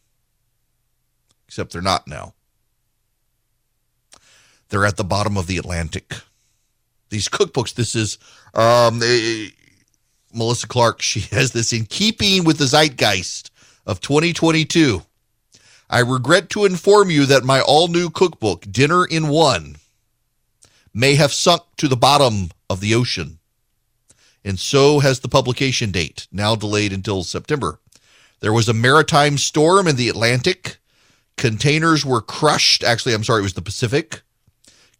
except 1.47 1.73
they're 1.73 1.81
not 1.81 2.07
now. 2.07 2.33
They're 4.69 4.85
at 4.85 4.95
the 4.97 5.03
bottom 5.03 5.35
of 5.35 5.47
the 5.47 5.57
Atlantic. 5.57 6.13
These 7.09 7.29
cookbooks, 7.29 7.73
this 7.73 7.95
is 7.95 8.17
um, 8.53 9.01
Melissa 10.33 10.67
Clark, 10.67 11.01
she 11.01 11.19
has 11.35 11.51
this 11.51 11.73
in 11.73 11.85
keeping 11.85 12.43
with 12.43 12.57
the 12.57 12.67
zeitgeist 12.67 13.51
of 13.85 14.01
2022. 14.01 15.03
I 15.89 15.99
regret 15.99 16.49
to 16.49 16.65
inform 16.65 17.09
you 17.09 17.25
that 17.27 17.45
my 17.45 17.61
all 17.61 17.87
new 17.87 18.09
cookbook, 18.09 18.65
Dinner 18.69 19.05
in 19.05 19.29
One, 19.29 19.77
may 20.93 21.15
have 21.15 21.31
sunk 21.31 21.61
to 21.77 21.87
the 21.87 21.95
bottom 21.95 22.49
of 22.69 22.81
the 22.81 22.93
ocean. 22.93 23.39
And 24.43 24.59
so 24.59 24.99
has 24.99 25.19
the 25.19 25.29
publication 25.29 25.91
date, 25.91 26.27
now 26.31 26.55
delayed 26.55 26.91
until 26.91 27.23
September. 27.23 27.79
There 28.39 28.53
was 28.53 28.69
a 28.69 28.73
maritime 28.73 29.37
storm 29.37 29.87
in 29.87 29.95
the 29.95 30.09
Atlantic. 30.09 30.77
Containers 31.37 32.05
were 32.05 32.21
crushed. 32.21 32.83
Actually, 32.83 33.13
I'm 33.13 33.23
sorry, 33.23 33.39
it 33.39 33.43
was 33.43 33.53
the 33.53 33.61
Pacific. 33.61 34.21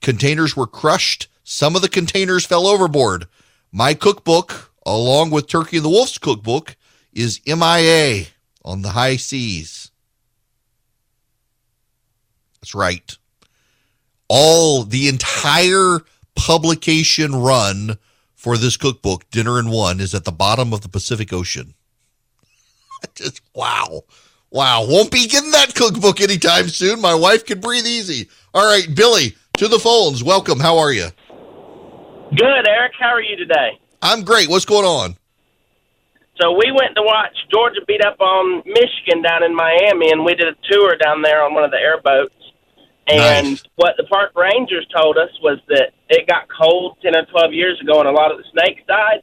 Containers 0.01 0.55
were 0.55 0.67
crushed. 0.67 1.27
Some 1.43 1.75
of 1.75 1.81
the 1.81 1.89
containers 1.89 2.45
fell 2.45 2.67
overboard. 2.67 3.27
My 3.71 3.93
cookbook, 3.93 4.71
along 4.95 5.31
with 5.31 5.47
Turkey 5.47 5.77
and 5.77 5.85
the 5.85 5.89
Wolf's 5.89 6.17
cookbook, 6.17 6.75
is 7.13 7.41
MIA 7.45 8.25
on 8.63 8.81
the 8.81 8.89
high 8.89 9.17
seas. 9.17 9.91
That's 12.61 12.75
right. 12.75 13.17
All 14.29 14.83
the 14.83 15.07
entire 15.07 15.99
publication 16.35 17.35
run 17.35 17.97
for 18.35 18.57
this 18.57 18.77
cookbook, 18.77 19.29
Dinner 19.29 19.59
in 19.59 19.69
One, 19.69 19.99
is 19.99 20.13
at 20.13 20.25
the 20.25 20.31
bottom 20.31 20.73
of 20.73 20.81
the 20.81 20.89
Pacific 20.89 21.33
Ocean. 21.33 21.73
Just 23.15 23.41
wow. 23.55 24.01
Wow. 24.51 24.85
Won't 24.87 25.11
be 25.11 25.27
getting 25.27 25.51
that 25.51 25.75
cookbook 25.75 26.21
anytime 26.21 26.67
soon. 26.67 27.01
My 27.01 27.15
wife 27.15 27.45
can 27.45 27.59
breathe 27.59 27.85
easy. 27.85 28.29
All 28.53 28.65
right, 28.65 28.87
Billy, 28.93 29.35
to 29.57 29.67
the 29.67 29.79
phones. 29.79 30.23
Welcome. 30.23 30.59
How 30.59 30.77
are 30.77 30.91
you? 30.91 31.07
Good, 32.35 32.67
Erick. 32.67 32.93
How 32.99 33.09
are 33.09 33.21
you 33.21 33.37
today? 33.37 33.79
I'm 34.01 34.23
great. 34.23 34.49
What's 34.49 34.65
going 34.65 34.85
on? 34.85 35.17
So 36.41 36.51
we 36.51 36.71
went 36.71 36.95
to 36.95 37.01
watch 37.01 37.35
Georgia 37.51 37.81
beat 37.87 38.05
up 38.05 38.21
on 38.21 38.61
Michigan 38.65 39.23
down 39.23 39.43
in 39.43 39.55
Miami, 39.55 40.11
and 40.11 40.23
we 40.23 40.35
did 40.35 40.47
a 40.47 40.55
tour 40.69 40.95
down 40.95 41.23
there 41.23 41.43
on 41.43 41.53
one 41.53 41.63
of 41.63 41.71
the 41.71 41.77
airboats. 41.77 42.33
And 43.07 43.51
Nice. 43.51 43.63
what 43.75 43.95
the 43.97 44.03
park 44.03 44.33
rangers 44.35 44.85
told 44.95 45.17
us 45.17 45.29
was 45.41 45.59
that 45.69 45.91
it 46.09 46.27
got 46.27 46.47
cold 46.49 46.97
10 47.01 47.15
or 47.15 47.25
12 47.25 47.53
years 47.53 47.79
ago, 47.81 47.99
and 47.99 48.07
a 48.07 48.11
lot 48.11 48.31
of 48.31 48.37
the 48.37 48.43
snakes 48.51 48.81
died, 48.87 49.21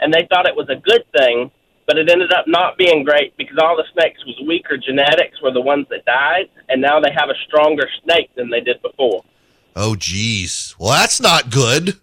and 0.00 0.12
they 0.12 0.26
thought 0.28 0.46
it 0.48 0.56
was 0.56 0.68
a 0.68 0.76
good 0.76 1.04
thing, 1.16 1.50
but 1.86 1.96
it 1.96 2.10
ended 2.10 2.32
up 2.32 2.44
not 2.46 2.76
being 2.76 3.04
great 3.04 3.34
because 3.36 3.56
all 3.62 3.76
the 3.76 3.84
snakes 3.94 4.20
with 4.26 4.46
weaker 4.46 4.76
genetics 4.76 5.40
were 5.42 5.52
the 5.52 5.60
ones 5.60 5.86
that 5.90 6.04
died, 6.04 6.50
and 6.68 6.82
now 6.82 7.00
they 7.00 7.12
have 7.16 7.30
a 7.30 7.38
stronger 7.46 7.88
snake 8.02 8.28
than 8.34 8.50
they 8.50 8.60
did 8.60 8.82
before. 8.82 9.22
Oh, 9.76 9.94
geez. 9.94 10.74
Well, 10.78 10.90
that's 10.90 11.20
not 11.20 11.50
good. 11.50 12.00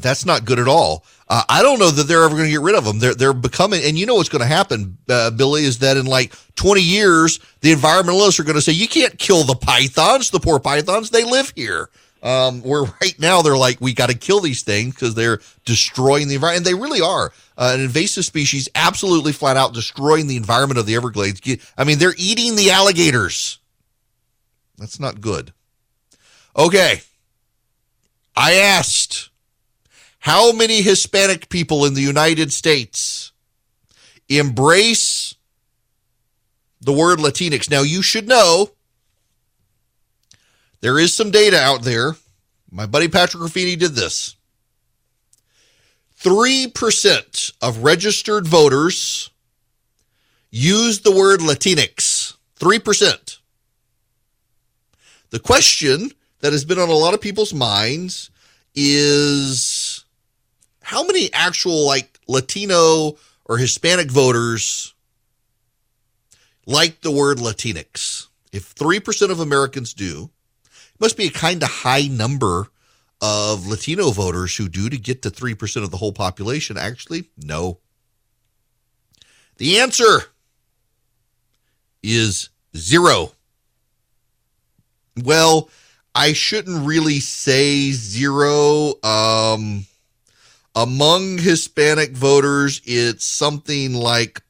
That's 0.00 0.26
not 0.26 0.44
good 0.44 0.58
at 0.58 0.68
all. 0.68 1.04
Uh, 1.28 1.42
I 1.48 1.62
don't 1.62 1.78
know 1.78 1.90
that 1.90 2.04
they're 2.04 2.22
ever 2.22 2.36
going 2.36 2.46
to 2.46 2.50
get 2.50 2.60
rid 2.60 2.76
of 2.76 2.84
them. 2.84 2.98
They're 3.00 3.14
they're 3.14 3.32
becoming, 3.32 3.82
and 3.84 3.98
you 3.98 4.06
know 4.06 4.14
what's 4.14 4.28
going 4.28 4.42
to 4.42 4.46
happen, 4.46 4.96
uh, 5.08 5.30
Billy, 5.30 5.64
is 5.64 5.80
that 5.80 5.96
in 5.96 6.06
like 6.06 6.32
20 6.54 6.80
years, 6.80 7.40
the 7.62 7.72
environmentalists 7.72 8.38
are 8.38 8.44
going 8.44 8.54
to 8.54 8.60
say 8.60 8.72
you 8.72 8.86
can't 8.86 9.18
kill 9.18 9.42
the 9.42 9.56
pythons, 9.56 10.30
the 10.30 10.38
poor 10.38 10.60
pythons. 10.60 11.10
They 11.10 11.24
live 11.24 11.52
here. 11.56 11.88
Um, 12.22 12.62
where 12.62 12.82
right 13.02 13.14
now 13.18 13.42
they're 13.42 13.56
like 13.56 13.80
we 13.80 13.92
got 13.92 14.10
to 14.10 14.16
kill 14.16 14.40
these 14.40 14.62
things 14.62 14.94
because 14.94 15.14
they're 15.14 15.40
destroying 15.64 16.28
the 16.28 16.36
environment, 16.36 16.66
and 16.66 16.76
they 16.76 16.80
really 16.80 17.00
are. 17.00 17.32
Uh, 17.58 17.72
an 17.74 17.80
invasive 17.80 18.24
species, 18.24 18.68
absolutely 18.74 19.32
flat 19.32 19.56
out 19.56 19.74
destroying 19.74 20.26
the 20.26 20.36
environment 20.36 20.78
of 20.78 20.86
the 20.86 20.94
Everglades. 20.94 21.40
I 21.76 21.84
mean, 21.84 21.98
they're 21.98 22.14
eating 22.18 22.54
the 22.54 22.70
alligators. 22.70 23.58
That's 24.78 25.00
not 25.00 25.20
good. 25.20 25.52
Okay. 26.54 27.00
I 28.36 28.54
asked 28.54 29.30
how 30.26 30.50
many 30.50 30.82
Hispanic 30.82 31.48
people 31.48 31.84
in 31.84 31.94
the 31.94 32.00
United 32.00 32.52
States 32.52 33.30
embrace 34.28 35.36
the 36.80 36.90
word 36.90 37.20
Latinx. 37.20 37.70
Now, 37.70 37.82
you 37.82 38.02
should 38.02 38.26
know 38.26 38.70
there 40.80 40.98
is 40.98 41.14
some 41.14 41.30
data 41.30 41.60
out 41.60 41.82
there. 41.82 42.16
My 42.72 42.86
buddy 42.86 43.06
Patrick 43.06 43.40
Ruffini 43.40 43.78
did 43.78 43.92
this. 43.92 44.34
3% 46.20 47.52
of 47.62 47.84
registered 47.84 48.48
voters 48.48 49.30
use 50.50 51.02
the 51.02 51.16
word 51.16 51.38
Latinx. 51.38 52.36
3%. 52.58 53.38
The 55.30 55.38
question 55.38 56.10
that 56.40 56.52
has 56.52 56.64
been 56.64 56.80
on 56.80 56.88
a 56.88 56.94
lot 56.94 57.14
of 57.14 57.20
people's 57.20 57.54
minds 57.54 58.28
is 58.74 59.75
how 60.86 61.04
many 61.04 61.32
actual 61.32 61.84
like 61.84 62.20
Latino 62.28 63.18
or 63.44 63.58
Hispanic 63.58 64.08
voters 64.08 64.94
like 66.64 67.00
the 67.00 67.10
word 67.10 67.38
Latinx? 67.38 68.28
If 68.52 68.72
3% 68.76 69.30
of 69.32 69.40
Americans 69.40 69.92
do, 69.94 70.30
it 70.64 71.00
must 71.00 71.16
be 71.16 71.26
a 71.26 71.30
kind 71.30 71.60
of 71.64 71.68
high 71.68 72.06
number 72.06 72.68
of 73.20 73.66
Latino 73.66 74.12
voters 74.12 74.54
who 74.54 74.68
do 74.68 74.88
to 74.88 74.96
get 74.96 75.22
to 75.22 75.30
3% 75.30 75.82
of 75.82 75.90
the 75.90 75.96
whole 75.96 76.12
population. 76.12 76.78
Actually, 76.78 77.30
no. 77.36 77.80
The 79.56 79.80
answer 79.80 80.22
is 82.00 82.48
zero. 82.76 83.32
Well, 85.16 85.68
I 86.14 86.32
shouldn't 86.32 86.86
really 86.86 87.18
say 87.18 87.90
zero. 87.90 89.02
Um, 89.02 89.86
among 90.76 91.38
Hispanic 91.38 92.12
voters, 92.12 92.80
it's 92.84 93.24
something 93.24 93.94
like 93.94 94.42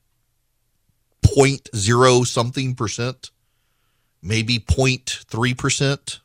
0.0 1.23 2.27
something 2.27 2.75
percent, 2.75 3.31
maybe 4.23 4.59
0.3 4.59 5.57
percent. 5.57 6.21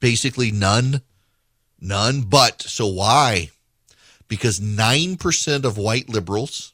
Basically, 0.00 0.50
none. 0.50 1.02
None. 1.80 2.22
But 2.22 2.62
so 2.62 2.86
why? 2.86 3.50
because 4.28 4.60
9% 4.60 5.64
of 5.64 5.78
white 5.78 6.08
liberals 6.08 6.72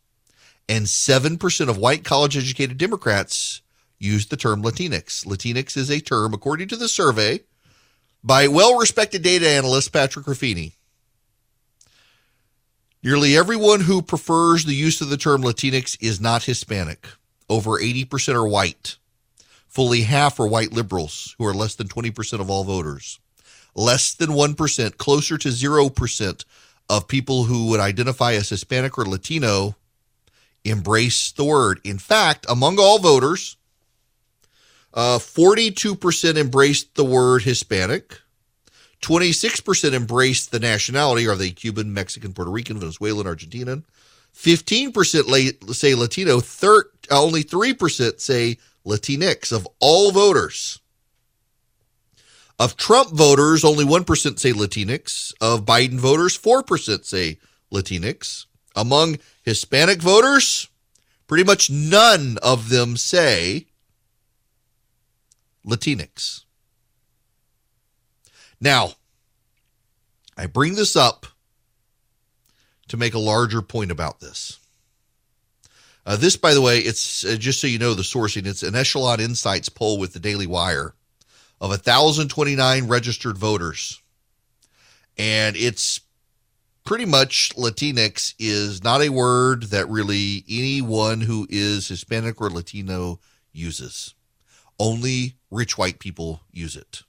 and 0.69 0.87
7% 0.87 1.69
of 1.69 1.77
white 1.77 2.05
college 2.05 2.37
educated 2.37 2.79
Democrats 2.79 3.61
use 3.99 4.27
the 4.27 4.37
term 4.37 4.63
Latinx. 4.63 5.27
Latinx 5.27 5.77
is 5.77 5.91
a 5.91 6.01
term, 6.01 6.33
according 6.33 6.69
to 6.69 6.77
the 6.77 6.89
survey, 6.89 7.41
by 8.23 8.49
well 8.49 8.79
respected 8.79 9.23
data 9.23 9.49
analyst 9.49 9.93
Patrick 9.93 10.27
Ruffini. 10.27 10.73
Nearly 13.03 13.35
everyone 13.35 13.81
who 13.81 14.03
prefers 14.03 14.65
the 14.65 14.75
use 14.75 15.01
of 15.01 15.09
the 15.09 15.17
term 15.17 15.41
Latinx 15.41 15.97
is 16.03 16.21
not 16.21 16.45
Hispanic. 16.45 17.09
Over 17.49 17.81
80% 17.81 18.35
are 18.35 18.47
white. 18.47 18.97
Fully 19.69 20.03
half 20.03 20.39
are 20.39 20.47
white 20.47 20.73
liberals, 20.73 21.35
who 21.39 21.47
are 21.47 21.55
less 21.55 21.75
than 21.75 21.89
20% 21.89 22.41
of 22.41 22.51
all 22.51 22.63
voters. 22.63 23.19
Less 23.75 24.13
than 24.13 24.31
1%, 24.31 24.99
closer 24.99 25.39
to 25.39 25.49
0% 25.49 26.45
of 26.91 27.09
people 27.09 27.45
who 27.45 27.69
would 27.69 27.81
identify 27.81 28.35
as 28.35 28.51
Hispanic 28.51 28.99
or 28.99 29.07
Latino 29.07 29.77
embrace 30.65 31.33
the 31.33 31.45
word. 31.45 31.81
In 31.85 31.99
fact, 31.99 32.45
among 32.51 32.79
all 32.79 32.99
voters, 32.99 33.57
uh, 34.93 35.19
42% 35.19 36.37
embraced 36.37 36.95
the 36.97 37.05
word 37.05 37.45
Hispanic. 37.45 38.21
26% 39.03 39.95
embraced 39.95 40.51
the 40.51 40.61
nationality. 40.61 41.27
Are 41.27 41.37
they 41.37 41.51
Cuban, 41.51 41.93
Mexican, 41.93 42.33
Puerto 42.33 42.51
Rican, 42.51 42.79
Venezuelan, 42.79 43.27
Argentinian? 43.27 43.85
15% 44.35 45.75
say 45.75 45.95
Latino. 45.95 46.41
Thir- 46.41 46.91
uh, 47.11 47.23
only 47.23 47.43
3% 47.43 48.21
say 48.21 48.59
Latinx 48.87 49.53
of 49.53 49.67
all 49.81 50.13
voters. 50.13 50.81
Of 52.59 52.77
Trump 52.77 53.11
voters, 53.11 53.65
only 53.65 53.85
1% 53.85 54.39
say 54.39 54.53
Latinx. 54.53 55.33
Of 55.41 55.65
Biden 55.65 55.99
voters, 55.99 56.37
4% 56.37 57.05
say 57.05 57.39
Latinx. 57.73 58.47
Among 58.77 59.19
Hispanic 59.43 60.01
voters, 60.01 60.69
pretty 61.27 61.45
much 61.45 61.71
none 61.71 62.39
of 62.43 62.69
them 62.69 62.97
say 62.97 63.67
Latinx. 65.67 66.45
Now, 68.61 68.93
I 70.37 70.47
bring 70.47 70.75
this 70.75 70.97
up 70.97 71.27
to 72.89 72.97
make 72.97 73.15
a 73.15 73.19
larger 73.19 73.63
point 73.63 73.91
about 73.91 74.21
this. 74.21 74.59
Uh, 76.05 76.17
this, 76.17 76.37
by 76.37 76.55
the 76.55 76.63
way, 76.63 76.79
it's 76.79 77.25
uh, 77.25 77.37
just 77.37 77.61
so 77.61 77.67
you 77.67 77.79
know 77.79 77.95
the 77.95 78.03
sourcing. 78.03 78.47
It's 78.47 78.63
an 78.63 78.75
Echelon 78.75 79.21
Insights 79.21 79.69
poll 79.69 79.99
with 79.99 80.13
the 80.13 80.19
Daily 80.19 80.47
Wire 80.47 80.95
of 81.61 81.71
1,029 81.71 82.89
registered 82.89 83.37
voters, 83.37 84.01
and 85.19 85.57
it's 85.57 86.01
pretty 86.85 87.05
much 87.05 87.55
Latinx 87.55 88.35
is 88.39 88.83
not 88.83 89.03
a 89.03 89.11
word 89.11 89.65
that 89.65 89.89
really 89.89 90.45
anyone 90.49 91.21
who 91.21 91.47
is 91.51 91.87
Hispanic 91.87 92.41
or 92.41 92.51
Latino 92.51 93.21
uses. 93.53 94.15
Only 94.79 95.35
rich 95.51 95.77
white 95.77 95.99
people 95.99 96.41
use 96.51 96.75
it. 96.75 97.03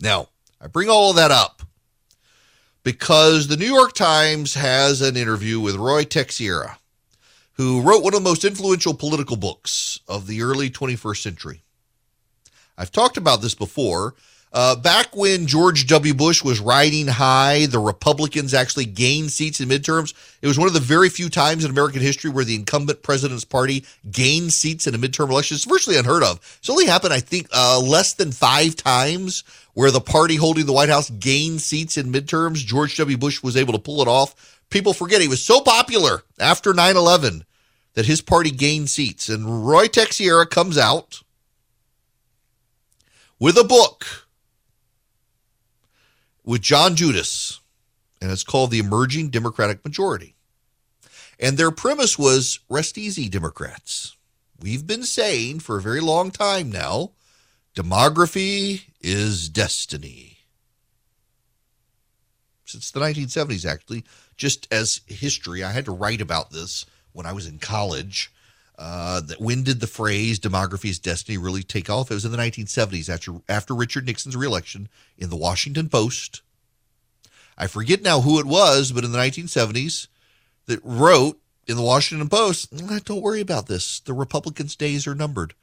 Now, 0.00 0.28
I 0.64 0.66
bring 0.66 0.88
all 0.88 1.10
of 1.10 1.16
that 1.16 1.30
up 1.30 1.60
because 2.84 3.48
the 3.48 3.56
New 3.58 3.66
York 3.66 3.92
Times 3.92 4.54
has 4.54 5.02
an 5.02 5.14
interview 5.14 5.60
with 5.60 5.76
Ruy 5.76 6.08
Teixeira, 6.08 6.78
who 7.52 7.82
wrote 7.82 8.02
one 8.02 8.14
of 8.14 8.22
the 8.24 8.30
most 8.30 8.46
influential 8.46 8.94
political 8.94 9.36
books 9.36 10.00
of 10.08 10.26
the 10.26 10.40
early 10.40 10.70
21st 10.70 11.22
century. 11.22 11.64
I've 12.78 12.90
talked 12.90 13.18
about 13.18 13.42
this 13.42 13.54
before. 13.54 14.14
Uh, 14.54 14.76
back 14.76 15.16
when 15.16 15.48
George 15.48 15.88
W. 15.88 16.14
Bush 16.14 16.44
was 16.44 16.60
riding 16.60 17.08
high, 17.08 17.66
the 17.66 17.80
Republicans 17.80 18.54
actually 18.54 18.84
gained 18.84 19.32
seats 19.32 19.60
in 19.60 19.68
midterms. 19.68 20.14
It 20.42 20.46
was 20.46 20.56
one 20.56 20.68
of 20.68 20.74
the 20.74 20.80
very 20.80 21.08
few 21.08 21.28
times 21.28 21.64
in 21.64 21.72
American 21.72 22.00
history 22.00 22.30
where 22.30 22.44
the 22.44 22.54
incumbent 22.54 23.02
president's 23.02 23.44
party 23.44 23.84
gained 24.12 24.52
seats 24.52 24.86
in 24.86 24.94
a 24.94 24.98
midterm 24.98 25.30
election. 25.30 25.56
It's 25.56 25.64
virtually 25.64 25.96
unheard 25.96 26.22
of. 26.22 26.38
It's 26.60 26.70
only 26.70 26.86
happened, 26.86 27.12
I 27.12 27.18
think, 27.18 27.48
uh, 27.52 27.80
less 27.80 28.14
than 28.14 28.30
five 28.30 28.76
times 28.76 29.42
where 29.72 29.90
the 29.90 30.00
party 30.00 30.36
holding 30.36 30.66
the 30.66 30.72
White 30.72 30.88
House 30.88 31.10
gained 31.10 31.60
seats 31.60 31.98
in 31.98 32.12
midterms. 32.12 32.58
George 32.58 32.96
W. 32.96 33.16
Bush 33.16 33.42
was 33.42 33.56
able 33.56 33.72
to 33.72 33.80
pull 33.80 34.02
it 34.02 34.08
off. 34.08 34.60
People 34.70 34.92
forget 34.92 35.20
he 35.20 35.26
was 35.26 35.42
so 35.42 35.62
popular 35.62 36.22
after 36.38 36.72
9 36.72 36.96
11 36.96 37.44
that 37.94 38.06
his 38.06 38.20
party 38.20 38.52
gained 38.52 38.88
seats. 38.88 39.28
And 39.28 39.46
Ruy 39.46 39.90
Teixeira 39.90 40.46
comes 40.46 40.78
out 40.78 41.22
with 43.40 43.58
a 43.58 43.64
book 43.64 44.23
with 46.44 46.62
John 46.62 46.94
Judis, 46.94 47.58
and 48.20 48.30
it's 48.30 48.44
called 48.44 48.70
The 48.70 48.78
Emerging 48.78 49.30
Democratic 49.30 49.84
Majority. 49.84 50.34
And 51.40 51.56
their 51.56 51.70
premise 51.70 52.18
was 52.18 52.60
rest 52.68 52.96
easy, 52.96 53.28
Democrats. 53.28 54.16
We've 54.60 54.86
been 54.86 55.02
saying 55.02 55.60
for 55.60 55.76
a 55.76 55.82
very 55.82 56.00
long 56.00 56.30
time 56.30 56.70
now 56.70 57.12
demography 57.74 58.84
is 59.00 59.48
destiny. 59.48 60.38
Since 62.64 62.90
the 62.90 63.00
1970s, 63.00 63.66
actually, 63.66 64.04
just 64.36 64.66
as 64.72 65.00
history, 65.06 65.62
I 65.62 65.72
had 65.72 65.84
to 65.86 65.92
write 65.92 66.20
about 66.20 66.50
this 66.50 66.86
when 67.12 67.26
I 67.26 67.32
was 67.32 67.46
in 67.46 67.58
college. 67.58 68.32
Uh, 68.76 69.22
when 69.38 69.62
did 69.62 69.80
the 69.80 69.86
phrase 69.86 70.40
demography 70.40 70.90
is 70.90 70.98
destiny 70.98 71.38
really 71.38 71.62
take 71.62 71.88
off? 71.88 72.10
It 72.10 72.14
was 72.14 72.24
in 72.24 72.32
the 72.32 72.38
1970s 72.38 73.08
after, 73.08 73.34
after 73.48 73.74
Richard 73.74 74.06
Nixon's 74.06 74.36
reelection 74.36 74.88
in 75.16 75.30
the 75.30 75.36
Washington 75.36 75.88
Post. 75.88 76.42
I 77.56 77.68
forget 77.68 78.02
now 78.02 78.20
who 78.20 78.40
it 78.40 78.46
was, 78.46 78.90
but 78.90 79.04
in 79.04 79.12
the 79.12 79.18
1970s, 79.18 80.08
that 80.66 80.80
wrote 80.82 81.38
in 81.66 81.76
the 81.76 81.82
Washington 81.82 82.28
Post, 82.28 82.74
don't 83.04 83.22
worry 83.22 83.40
about 83.40 83.66
this. 83.66 84.00
The 84.00 84.12
Republicans' 84.12 84.76
days 84.76 85.06
are 85.06 85.14
numbered. 85.14 85.54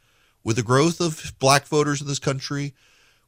With 0.44 0.56
the 0.56 0.64
growth 0.64 1.02
of 1.02 1.34
black 1.38 1.68
voters 1.68 2.02
in 2.02 2.08
this 2.08 2.20
country, 2.20 2.74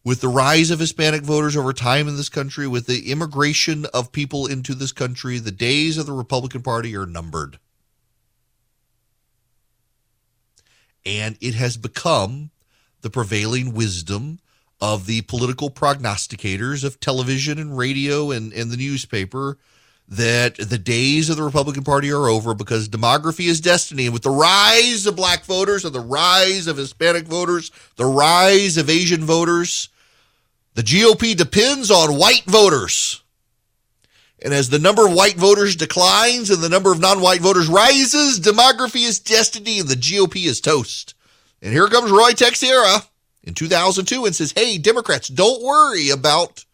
with 0.03 0.21
the 0.21 0.27
rise 0.27 0.71
of 0.71 0.79
Hispanic 0.79 1.23
voters 1.23 1.55
over 1.55 1.73
time 1.73 2.07
in 2.07 2.17
this 2.17 2.29
country, 2.29 2.67
with 2.67 2.87
the 2.87 3.11
immigration 3.11 3.85
of 3.93 4.11
people 4.11 4.47
into 4.47 4.73
this 4.73 4.91
country, 4.91 5.39
the 5.39 5.51
days 5.51 5.97
of 5.97 6.05
the 6.05 6.13
Republican 6.13 6.61
Party 6.61 6.95
are 6.95 7.05
numbered. 7.05 7.59
And 11.05 11.37
it 11.41 11.55
has 11.55 11.77
become 11.77 12.51
the 13.01 13.09
prevailing 13.09 13.73
wisdom 13.73 14.39
of 14.81 15.05
the 15.05 15.21
political 15.21 15.69
prognosticators 15.69 16.83
of 16.83 16.99
television 16.99 17.59
and 17.59 17.77
radio 17.77 18.31
and, 18.31 18.51
and 18.53 18.71
the 18.71 18.77
newspaper 18.77 19.57
that 20.07 20.55
the 20.57 20.77
days 20.77 21.29
of 21.29 21.37
the 21.37 21.43
Republican 21.43 21.83
Party 21.83 22.11
are 22.11 22.27
over 22.27 22.53
because 22.53 22.89
demography 22.89 23.45
is 23.45 23.61
destiny. 23.61 24.05
And 24.05 24.13
with 24.13 24.23
the 24.23 24.29
rise 24.29 25.05
of 25.05 25.15
black 25.15 25.45
voters 25.45 25.85
and 25.85 25.95
the 25.95 25.99
rise 26.01 26.67
of 26.67 26.77
Hispanic 26.77 27.25
voters, 27.25 27.71
the 27.95 28.05
rise 28.05 28.77
of 28.77 28.89
Asian 28.89 29.23
voters, 29.23 29.89
the 30.75 30.81
GOP 30.81 31.35
depends 31.35 31.89
on 31.89 32.17
white 32.17 32.43
voters. 32.45 33.22
And 34.43 34.53
as 34.53 34.69
the 34.69 34.77
number 34.77 35.07
of 35.07 35.13
white 35.13 35.37
voters 35.37 35.77
declines 35.77 36.49
and 36.49 36.61
the 36.61 36.67
number 36.67 36.91
of 36.91 36.99
non 36.99 37.21
white 37.21 37.39
voters 37.39 37.67
rises, 37.67 38.41
demography 38.41 39.07
is 39.07 39.17
destiny 39.17 39.79
and 39.79 39.87
the 39.87 39.95
GOP 39.95 40.45
is 40.45 40.59
toast. 40.59 41.15
And 41.61 41.71
here 41.71 41.87
comes 41.87 42.11
Ruy 42.11 42.35
Teixeira 42.35 43.03
in 43.41 43.53
2002 43.53 44.25
and 44.25 44.35
says, 44.35 44.51
hey, 44.51 44.77
Democrats, 44.77 45.29
don't 45.29 45.63
worry 45.63 46.09
about 46.09 46.65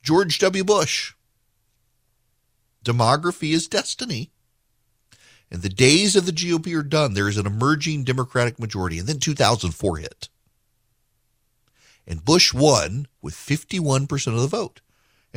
George 0.00 0.38
W. 0.38 0.62
Bush. 0.62 1.14
Demography 2.84 3.52
is 3.52 3.66
destiny. 3.66 4.30
And 5.50 5.62
the 5.62 5.68
days 5.68 6.14
of 6.14 6.26
the 6.26 6.32
GOP 6.32 6.78
are 6.78 6.84
done. 6.84 7.14
There 7.14 7.28
is 7.28 7.38
an 7.38 7.46
emerging 7.46 8.04
Democratic 8.04 8.60
majority. 8.60 9.00
And 9.00 9.08
then 9.08 9.18
2004 9.18 9.96
hit. 9.96 10.28
And 12.06 12.24
Bush 12.24 12.54
won 12.54 13.08
with 13.20 13.34
51% 13.34 14.34
of 14.34 14.40
the 14.40 14.46
vote. 14.46 14.80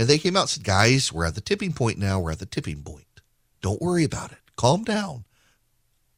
And 0.02 0.10
they 0.10 0.18
came 0.18 0.36
out 0.36 0.42
and 0.42 0.50
said, 0.50 0.64
guys, 0.64 1.14
we're 1.14 1.28
at 1.28 1.36
the 1.36 1.42
tipping 1.42 1.74
point 1.74 2.00
now. 2.00 2.20
We're 2.20 2.32
at 2.32 2.40
the 2.40 2.48
tipping 2.48 2.82
point. 2.82 3.06
Don't 3.62 3.80
worry 3.80 4.04
about 4.04 4.32
it. 4.32 4.40
Calm 4.56 4.84
down. 4.84 5.26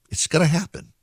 It's 0.10 0.26
going 0.26 0.42
to 0.42 0.50
happen. 0.50 0.94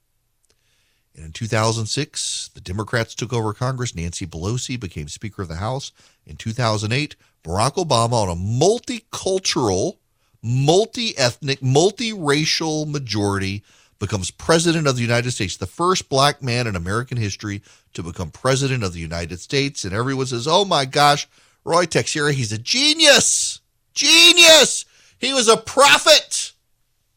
And 1.14 1.27
in 1.27 1.33
2006, 1.33 2.49
the 2.55 2.61
Democrats 2.62 3.14
took 3.14 3.35
over 3.35 3.53
Congress. 3.53 3.95
Nancy 3.95 4.27
Pelosi 4.27 4.81
became 4.81 5.09
Speaker 5.09 5.43
of 5.43 5.49
the 5.49 5.57
House. 5.57 5.93
In 6.25 6.37
2008, 6.37 7.16
Barack 7.45 7.75
Obama, 7.75 8.14
on 8.14 8.31
a 8.31 8.35
multicultural, 8.35 9.99
multi 10.43 11.19
ethnic, 11.19 11.61
multiracial 11.61 12.88
majority, 12.88 13.62
becomes 13.99 14.31
President 14.31 14.87
of 14.87 14.97
the 14.97 15.03
United 15.03 15.33
States, 15.33 15.59
the 15.59 15.66
first 15.66 16.09
black 16.09 16.43
man 16.43 16.66
in 16.66 16.75
American 16.77 17.19
history 17.19 17.61
to 17.93 18.03
become 18.03 18.31
President 18.31 18.83
of 18.83 18.95
the 18.95 19.01
United 19.01 19.38
States. 19.38 19.85
And 19.85 19.93
everyone 19.93 20.25
says, 20.25 20.49
oh 20.49 20.64
my 20.64 20.87
gosh, 20.87 21.29
Ruy 21.64 21.88
Teixeira, 21.88 22.33
he's 22.33 22.53
a 22.53 22.59
genius. 22.59 23.61
Genius. 23.94 24.85
He 25.18 25.33
was 25.33 25.49
a 25.49 25.57
prophet. 25.57 26.53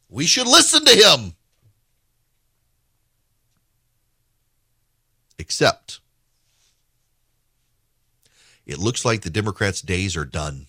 We 0.10 0.26
should 0.26 0.48
listen 0.48 0.84
to 0.86 0.92
him. 0.92 1.34
Except 5.40 6.00
it 8.66 8.78
looks 8.78 9.04
like 9.04 9.22
the 9.22 9.30
Democrats' 9.30 9.82
days 9.82 10.16
are 10.16 10.26
done. 10.26 10.68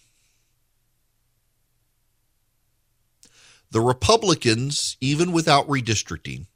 the 3.74 3.80
Republicans, 3.80 4.96
even 5.00 5.32
without 5.32 5.66
redistricting, 5.66 6.46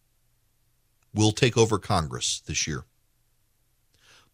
will 1.13 1.33
take 1.33 1.59
over 1.59 1.77
Congress 1.77 2.41
this 2.47 2.65
year. 2.65 2.85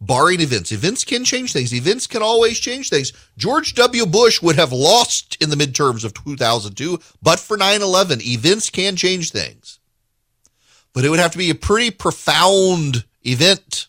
Barring 0.07 0.41
events. 0.41 0.73
Events 0.73 1.05
can 1.05 1.25
change 1.25 1.53
things. 1.53 1.73
Events 1.73 2.07
can 2.07 2.23
always 2.23 2.59
change 2.59 2.91
things. 2.91 3.13
George 3.37 3.75
W. 3.75 4.07
Bush 4.07 4.43
would 4.43 4.57
have 4.57 4.73
lost 4.73 5.37
in 5.41 5.51
the 5.51 5.57
midterms 5.57 6.05
of 6.05 6.13
2002, 6.15 6.99
but 7.23 7.41
for 7.41 7.57
9 7.57 7.81
11, 7.81 8.21
events 8.23 8.71
can 8.71 8.97
change 8.97 9.31
things. 9.31 9.79
But 10.93 11.05
it 11.05 11.09
would 11.09 11.21
have 11.21 11.33
to 11.33 11.39
be 11.39 11.51
a 11.51 11.55
pretty 11.55 11.91
profound 11.91 13.05
event 13.23 13.89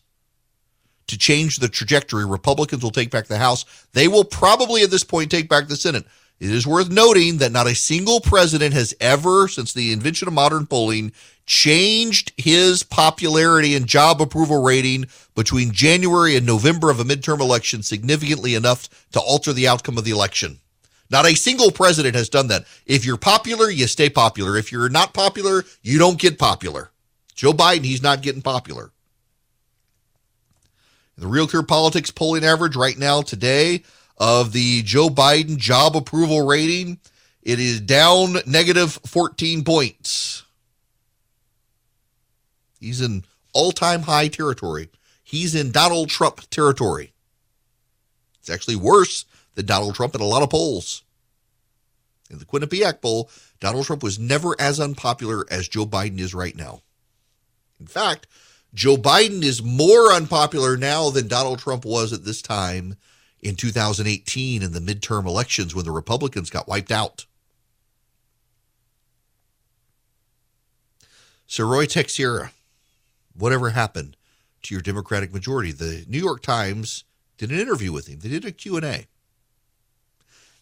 to 1.08 1.17
change 1.17 1.58
the 1.58 1.67
trajectory. 1.67 2.25
Republicans 2.25 2.82
will 2.82 2.91
take 2.91 3.12
back 3.12 3.28
the 3.28 3.38
House. 3.38 3.65
They 3.93 4.08
will 4.08 4.23
probably 4.23 4.84
at 4.84 4.91
this 4.91 5.04
point 5.04 5.30
take 5.30 5.49
back 5.49 5.67
the 5.67 5.75
Senate. 5.75 6.06
It 6.39 6.52
is 6.52 6.67
worth 6.67 6.89
noting 6.89 7.38
that 7.38 7.54
not 7.54 7.67
a 7.67 7.76
single 7.76 8.19
president 8.19 8.74
has 8.74 8.93
ever, 9.00 9.48
since 9.48 9.71
the 9.71 9.93
invention 9.93 10.28
of 10.28 10.34
modern 10.34 10.65
polling, 10.65 11.13
changed 11.45 12.34
his 12.38 12.84
popularity 12.84 13.76
and 13.76 13.88
job 13.88 14.21
approval 14.21 14.62
rating 14.62 15.06
between 15.36 15.71
January 15.71 16.36
and 16.36 16.45
November 16.45 16.89
of 16.89 17.00
a 17.00 17.04
midterm 17.04 17.39
election 17.39 17.84
significantly 17.84 18.56
enough 18.56 18.89
to 19.12 19.19
alter 19.19 19.54
the 19.54 19.67
outcome 19.67 19.98
of 19.98 20.04
the 20.04 20.12
election. 20.12 20.60
Not 21.10 21.26
a 21.26 21.36
single 21.36 21.71
president 21.71 22.15
has 22.15 22.30
done 22.30 22.48
that. 22.48 22.65
If 22.86 23.06
you're 23.06 23.17
popular, 23.17 23.69
you 23.69 23.88
stay 23.88 24.10
popular. 24.10 24.58
If 24.58 24.71
you're 24.71 24.89
not 24.89 25.13
popular, 25.13 25.63
you 25.84 26.00
don't 26.00 26.19
get 26.19 26.39
popular. 26.39 26.91
Joe 27.36 27.54
Biden, 27.54 27.86
he's 27.86 28.04
not 28.04 28.21
getting 28.21 28.41
popular. 28.41 28.91
The 31.17 31.28
Real 31.28 31.48
Clear 31.48 31.63
Politics 31.63 32.12
polling 32.12 32.43
average 32.43 32.76
right 32.76 32.98
now 32.98 33.21
today 33.21 33.84
of 34.17 34.54
the 34.54 34.82
Joe 34.84 35.10
Biden 35.10 35.58
job 35.58 35.95
approval 35.95 36.45
rating, 36.45 36.99
it 37.41 37.60
is 37.60 37.82
down 37.82 38.38
negative 38.45 38.99
14 39.06 39.63
points. 39.63 40.43
He's 42.80 43.01
in 43.01 43.23
all-time 43.54 44.04
high 44.04 44.28
territory. 44.28 44.89
He's 45.23 45.56
in 45.56 45.71
Donald 45.71 46.10
Trump 46.10 46.41
territory. 46.49 47.13
It's 48.39 48.49
actually 48.49 48.75
worse 48.75 49.25
than 49.56 49.65
Donald 49.65 49.95
Trump 49.95 50.13
in 50.13 50.21
a 50.21 50.25
lot 50.25 50.43
of 50.43 50.49
polls. 50.49 51.04
In 52.30 52.39
the 52.39 52.45
Quinnipiac 52.45 53.01
poll, 53.01 53.30
Donald 53.60 53.86
Trump 53.86 54.04
was 54.04 54.19
never 54.19 54.56
as 54.60 54.80
unpopular 54.80 55.45
as 55.49 55.67
Joe 55.67 55.86
Biden 55.86 56.19
is 56.19 56.34
right 56.34 56.56
now. 56.56 56.82
In 57.80 57.88
fact, 57.88 58.28
Joe 58.73 58.97
Biden 58.97 59.43
is 59.43 59.63
more 59.63 60.12
unpopular 60.12 60.78
now 60.78 61.10
than 61.10 61.28
Donald 61.28 61.60
Trump 61.60 61.86
was 61.86 62.13
at 62.13 62.25
this 62.25 62.41
time 62.41 62.97
in 63.45 63.55
2018 63.55 64.63
in 64.63 64.71
the 64.71 64.79
midterm 64.79 65.27
elections 65.27 65.75
when 65.75 65.86
the 65.86 65.91
Republicans 65.91 66.49
got 66.49 66.67
wiped 66.67 66.91
out. 66.91 67.27
So 71.45 71.63
Ruy 71.63 71.88
Teixeira, 71.88 72.51
whatever 73.38 73.69
happened 73.69 74.17
to 74.63 74.73
your 74.73 74.81
Democratic 74.81 75.31
majority? 75.31 75.71
The 75.71 76.05
New 76.08 76.17
York 76.17 76.41
Times 76.41 77.03
did 77.38 77.51
an 77.51 77.60
interview 77.60 77.91
with 77.91 78.08
him. 78.08 78.19
They 78.19 78.29
did 78.29 78.45
a 78.45 78.51
Q&A. 78.51 79.05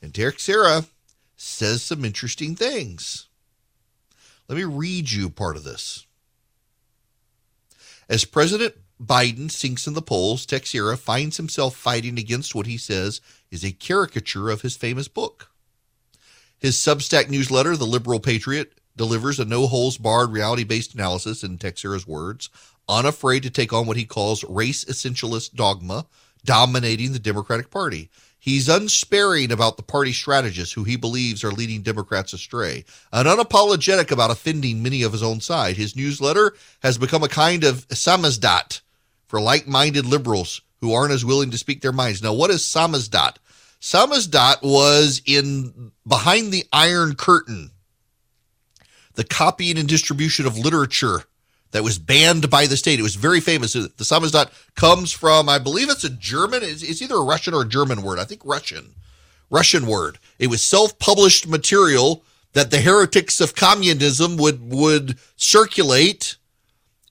And 0.02 0.14
Teixeira 0.14 0.84
says 1.38 1.82
some 1.84 2.04
interesting 2.04 2.54
things. 2.54 3.30
Let 4.50 4.58
me 4.58 4.66
read 4.66 5.10
you 5.10 5.30
part 5.30 5.56
of 5.56 5.64
this. 5.64 6.06
As 8.10 8.26
President 8.26 8.76
Biden 9.02 9.52
sinks 9.52 9.88
in 9.88 9.94
the 9.94 10.02
polls, 10.02 10.46
Teixeira 10.46 10.98
finds 10.98 11.38
himself 11.38 11.76
fighting 11.76 12.18
against 12.18 12.56
what 12.56 12.68
he 12.68 12.78
says 12.78 13.22
is 13.52 13.64
a 13.64 13.72
caricature 13.72 14.50
of 14.50 14.62
his 14.62 14.76
famous 14.76 15.08
book. 15.08 15.50
His 16.58 16.78
Substack 16.78 17.30
newsletter, 17.30 17.76
The 17.76 17.86
Liberal 17.86 18.20
Patriot, 18.20 18.80
delivers 18.96 19.40
a 19.40 19.46
no 19.46 19.68
holes 19.68 19.98
barred 19.98 20.32
reality 20.32 20.64
based 20.64 20.94
analysis, 20.94 21.44
in 21.44 21.58
Teixeira's 21.58 22.08
words, 22.08 22.50
unafraid 22.88 23.44
to 23.44 23.50
take 23.50 23.74
on 23.74 23.86
what 23.86 23.98
he 23.98 24.06
calls 24.06 24.44
race 24.46 24.86
essentialist 24.86 25.56
dogma 25.56 26.06
dominating 26.46 27.14
the 27.14 27.20
Democratic 27.20 27.70
Party. 27.70 28.10
He's 28.44 28.68
unsparing 28.68 29.54
about 29.54 29.78
the 29.78 29.84
party 29.84 30.12
strategists 30.12 30.74
who 30.74 30.84
he 30.84 30.98
believes 30.98 31.46
are 31.46 31.52
leading 31.54 31.82
Democrats 31.82 32.34
astray, 32.34 32.84
and 33.14 33.26
unapologetic 33.26 34.12
about 34.12 34.32
offending 34.32 34.84
many 34.84 35.02
of 35.02 35.14
his 35.14 35.24
own 35.24 35.40
side. 35.40 35.78
His 35.78 35.96
newsletter 35.96 36.54
has 36.82 36.98
become 36.98 37.24
a 37.24 37.30
kind 37.30 37.64
of 37.64 37.88
samizdat 37.88 38.82
for 39.28 39.40
like 39.40 39.66
minded 39.66 40.06
liberals 40.06 40.60
who 40.82 40.92
aren't 40.92 41.14
as 41.14 41.24
willing 41.24 41.52
to 41.52 41.58
speak 41.58 41.80
their 41.80 41.94
minds. 41.94 42.22
Now, 42.22 42.34
what 42.34 42.50
is 42.50 42.64
samizdat? 42.64 43.38
Samizdat 43.80 44.62
was 44.62 45.22
in 45.26 45.94
behind 46.06 46.52
the 46.52 46.66
Iron 46.74 47.16
Curtain, 47.16 47.72
the 49.14 49.24
copying 49.24 49.78
and 49.78 49.88
distribution 49.88 50.46
of 50.46 50.58
literature 50.58 51.24
that 51.74 51.84
was 51.84 52.00
banned 52.00 52.50
by 52.50 52.66
the 52.68 52.78
state. 52.78 53.00
It 53.00 53.04
was 53.04 53.16
very 53.16 53.42
famous. 53.42 53.74
The 53.74 53.90
Samizdat 53.98 54.52
comes 54.76 55.12
from, 55.12 55.50
I 55.50 55.60
believe 55.60 55.90
it's 55.90 56.04
a 56.04 56.10
German, 56.10 56.62
it's, 56.64 56.84
it's 56.84 57.02
either 57.02 57.16
a 57.16 57.24
Russian 57.24 57.54
or 57.54 57.64
a 57.64 57.68
German 57.68 58.04
word. 58.04 58.20
I 58.20 58.24
think 58.24 58.42
Russian. 58.46 58.94
Russian 59.50 59.86
word. 59.86 60.20
It 60.40 60.48
was 60.48 60.64
self-published 60.64 61.48
material 61.48 62.24
that 62.54 62.72
the 62.72 62.80
heretics 62.80 63.42
of 63.42 63.56
communism 63.56 64.38
would 64.38 64.72
would 64.72 65.18
circulate 65.36 66.38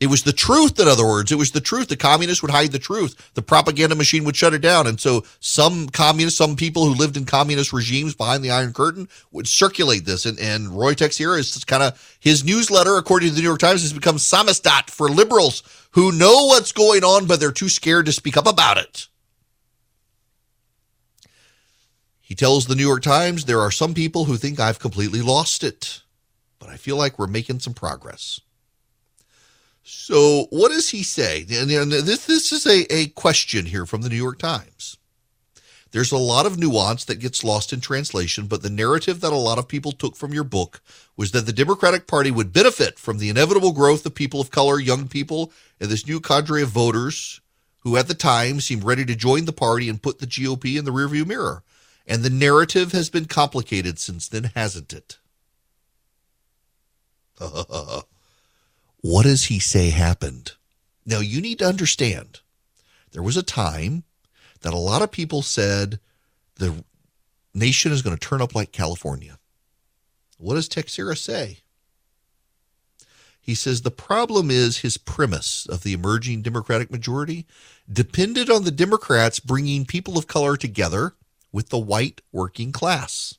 it 0.03 0.11
was 0.11 0.25
the 0.25 0.33
truth, 0.33 0.81
in 0.81 0.89
other 0.89 1.07
words. 1.07 1.31
It 1.31 1.39
was 1.39 1.53
the 1.53 1.61
truth. 1.61 1.87
The 1.87 1.97
communists 1.97 2.43
would 2.43 2.51
hide 2.51 2.73
the 2.73 2.81
truth. 2.81 3.31
The 3.35 3.43
propaganda 3.43 3.95
machine 3.95 4.25
would 4.25 4.35
shut 4.35 4.53
it 4.53 4.59
down. 4.59 4.89
And 4.89 4.99
so 4.99 5.23
some 5.39 5.89
communists, 5.89 6.37
some 6.37 6.57
people 6.57 6.87
who 6.87 6.95
lived 6.95 7.17
in 7.17 7.25
communist 7.25 7.73
regimes 7.73 8.13
behind 8.13 8.43
the 8.43 8.51
Iron 8.51 8.73
Curtain 8.73 9.09
would 9.31 9.47
circulate 9.47 10.05
this. 10.05 10.27
And, 10.27 10.41
and 10.41 10.71
Ruy 10.71 10.97
Teixeira 10.97 11.39
is 11.39 11.63
kind 11.67 11.85
of 11.85 12.17
his 12.19 12.43
newsletter, 12.43 12.97
according 12.97 13.29
to 13.29 13.35
the 13.37 13.43
New 13.43 13.47
York 13.47 13.61
Times, 13.61 13.83
has 13.83 13.93
become 13.93 14.17
samizdat 14.17 14.91
for 14.91 15.09
liberals 15.09 15.63
who 15.93 16.11
know 16.11 16.47
what's 16.47 16.73
going 16.73 17.05
on, 17.05 17.27
but 17.27 17.39
they're 17.39 17.53
too 17.53 17.69
scared 17.69 18.07
to 18.07 18.13
speak 18.13 18.37
up 18.37 18.49
about 18.49 18.79
it. 18.79 19.07
He 22.21 22.35
tells 22.35 22.67
the 22.67 22.75
New 22.75 22.83
York 22.83 23.05
Times 23.05 23.45
there 23.45 23.61
are 23.61 23.71
some 23.71 23.95
people 23.95 24.25
who 24.25 24.37
think 24.37 24.59
I've 24.59 24.81
completely 24.81 25.23
lost 25.23 25.63
it, 25.63 26.03
but 26.59 26.71
I 26.71 26.77
feel 26.77 26.97
like 26.97 27.21
we're 27.21 27.29
making 27.29 27.61
some 27.61 27.75
progress. 27.75 28.41
So, 29.83 30.47
what 30.51 30.71
does 30.71 30.91
he 30.91 31.03
say? 31.03 31.41
And 31.51 31.71
this, 31.91 32.27
this 32.27 32.53
is 32.53 32.67
a, 32.67 32.93
a 32.95 33.09
question 33.09 33.67
here 33.67 33.85
from 33.85 34.03
the 34.03 34.09
New 34.09 34.17
York 34.17 34.39
Times. 34.39 34.97
There's 35.91 36.13
a 36.13 36.19
lot 36.19 36.47
of 36.47 36.59
nuance 36.59 37.05
that 37.05 37.21
gets 37.21 37.45
lost 37.45 37.73
in 37.73 37.81
translation, 37.81 38.47
but 38.47 38.63
the 38.63 38.71
narrative 38.71 39.21
that 39.21 39.33
a 39.33 39.37
lot 39.37 39.59
of 39.59 39.69
people 39.69 39.93
took 39.93 40.17
from 40.17 40.33
your 40.33 40.45
book 40.45 40.81
was 41.19 41.33
that 41.33 41.45
the 41.45 41.53
Democratic 41.53 42.07
Party 42.07 42.31
would 42.31 42.53
benefit 42.53 42.99
from 42.99 43.19
the 43.19 43.29
inevitable 43.29 43.73
growth 43.73 44.07
of 44.07 44.15
people 44.15 44.41
of 44.41 44.51
color, 44.51 44.81
young 44.81 45.07
people, 45.07 45.53
and 45.79 45.91
this 45.91 46.07
new 46.07 46.19
cadre 46.19 46.63
of 46.63 46.71
voters 46.71 47.43
who 47.81 47.99
at 47.99 48.09
the 48.09 48.15
time 48.15 48.61
seemed 48.61 48.85
ready 48.85 49.05
to 49.05 49.15
join 49.15 49.45
the 49.45 49.53
party 49.53 49.89
and 49.89 50.03
put 50.03 50.19
the 50.19 50.27
GOP 50.27 50.79
in 50.79 50.87
the 50.87 50.93
rearview 50.93 51.27
mirror. 51.27 51.63
And 52.07 52.23
the 52.23 52.31
narrative 52.31 52.93
has 52.93 53.11
been 53.11 53.27
complicated 53.27 53.99
since 53.99 54.29
then, 54.29 54.45
hasn't 54.55 54.93
it? 54.95 55.19
What 59.03 59.25
does 59.25 59.45
he 59.45 59.59
say 59.59 59.91
happened? 59.91 60.53
Now, 61.05 61.19
you 61.19 61.41
need 61.41 61.59
to 61.59 61.67
understand 61.67 62.41
there 63.11 63.23
was 63.23 63.37
a 63.37 63.43
time 63.43 64.05
that 64.61 64.73
a 64.73 64.79
lot 64.79 65.03
of 65.03 65.11
people 65.11 65.43
said 65.43 65.99
the 66.57 66.85
nation 67.53 67.93
is 67.93 68.01
going 68.01 68.17
to 68.17 68.29
turn 68.29 68.41
up 68.41 68.55
like 68.55 68.71
California. 68.71 69.39
What 70.39 70.55
does 70.55 70.69
Teixeira 70.69 71.17
say? 71.17 71.59
He 73.41 73.57
says 73.57 73.83
the 73.83 73.91
problem 73.91 74.53
is 74.53 74.79
his 74.79 74.97
premise 74.97 75.67
of 75.67 75.83
the 75.83 75.93
emerging 75.93 76.43
Democratic 76.43 76.93
majority 76.93 77.45
depended 77.93 78.49
on 78.49 78.63
the 78.63 78.71
Democrats 78.71 79.41
bringing 79.41 79.85
people 79.85 80.17
of 80.17 80.29
color 80.29 80.57
together 80.57 81.15
with 81.51 81.71
the 81.71 81.79
white 81.79 82.21
working 82.31 82.71
class. 82.71 83.35